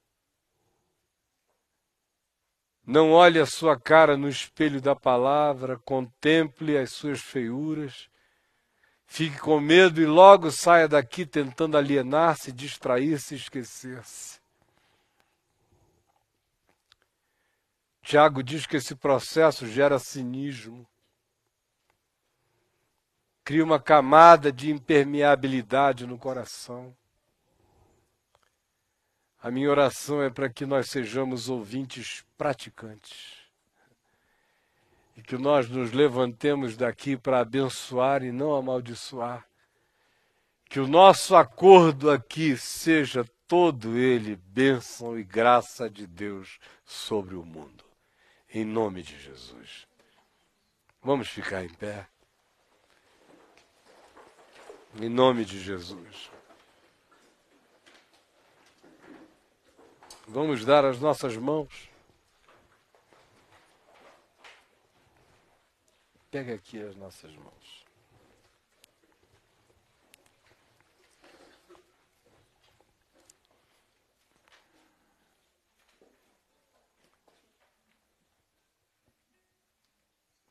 [2.86, 8.10] Não olhe a sua cara no espelho da palavra, contemple as suas feiuras,
[9.06, 14.40] fique com medo e logo saia daqui tentando alienar-se, distrair-se e esquecer-se.
[18.02, 20.88] Tiago diz que esse processo gera cinismo
[23.50, 26.96] cria uma camada de impermeabilidade no coração.
[29.42, 33.40] A minha oração é para que nós sejamos ouvintes praticantes.
[35.18, 39.44] E que nós nos levantemos daqui para abençoar e não amaldiçoar.
[40.66, 47.44] Que o nosso acordo aqui seja todo ele bênção e graça de Deus sobre o
[47.44, 47.84] mundo.
[48.54, 49.88] Em nome de Jesus.
[51.02, 52.06] Vamos ficar em pé.
[54.96, 56.32] Em nome de Jesus.
[60.28, 61.90] Vamos dar as nossas mãos.
[66.32, 67.86] Pega aqui as nossas mãos.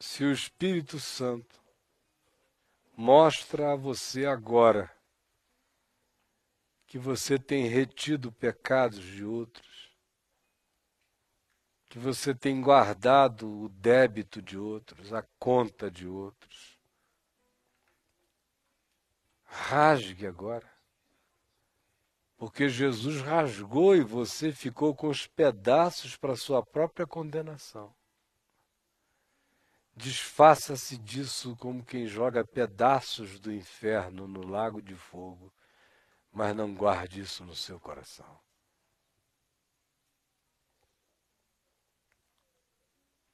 [0.00, 1.67] Se o Espírito Santo
[2.98, 4.92] mostra a você agora
[6.84, 9.96] que você tem retido pecados de outros,
[11.88, 16.76] que você tem guardado o débito de outros, a conta de outros.
[19.44, 20.68] Rasgue agora.
[22.36, 27.94] Porque Jesus rasgou e você ficou com os pedaços para sua própria condenação.
[29.98, 35.52] Desfaça-se disso como quem joga pedaços do inferno no lago de fogo,
[36.30, 38.40] mas não guarde isso no seu coração.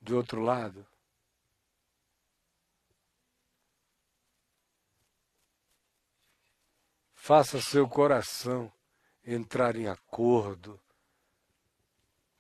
[0.01, 0.87] De outro lado,
[7.15, 8.73] faça seu coração
[9.23, 10.81] entrar em acordo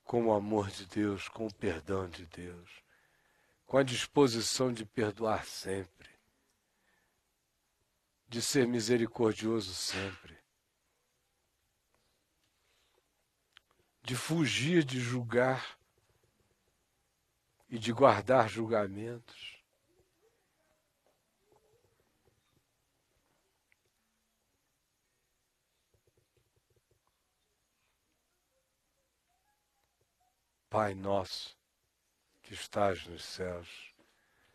[0.03, 2.84] com o amor de Deus, com o perdão de Deus
[3.67, 6.11] com a disposição de perdoar sempre,
[8.29, 10.39] de ser misericordioso sempre,
[14.03, 15.79] de fugir de julgar
[17.69, 19.55] e de guardar julgamentos.
[30.69, 31.54] Pai nosso,
[32.45, 33.95] que estás nos céus,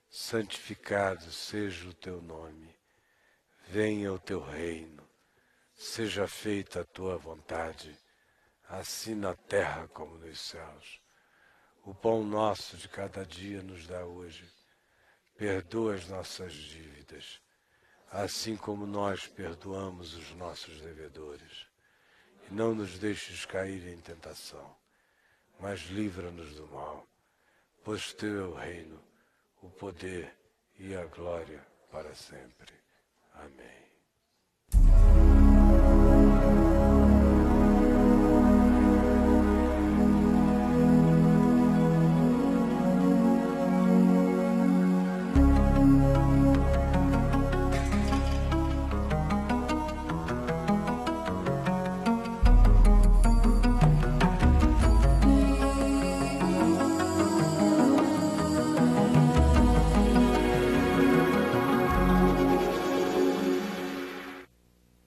[0.09, 2.75] santificado seja o teu nome.
[3.67, 5.07] Venha o teu reino.
[5.73, 7.97] Seja feita a tua vontade,
[8.67, 11.01] assim na terra como nos céus.
[11.83, 14.47] O pão nosso de cada dia nos dá hoje.
[15.35, 17.41] Perdoa as nossas dívidas,
[18.11, 21.65] assim como nós perdoamos os nossos devedores.
[22.49, 24.75] E não nos deixes cair em tentação,
[25.59, 27.07] mas livra-nos do mal
[27.83, 28.99] pois teu é o reino,
[29.61, 30.33] o poder
[30.77, 32.73] e a glória para sempre.
[33.33, 35.08] Amém.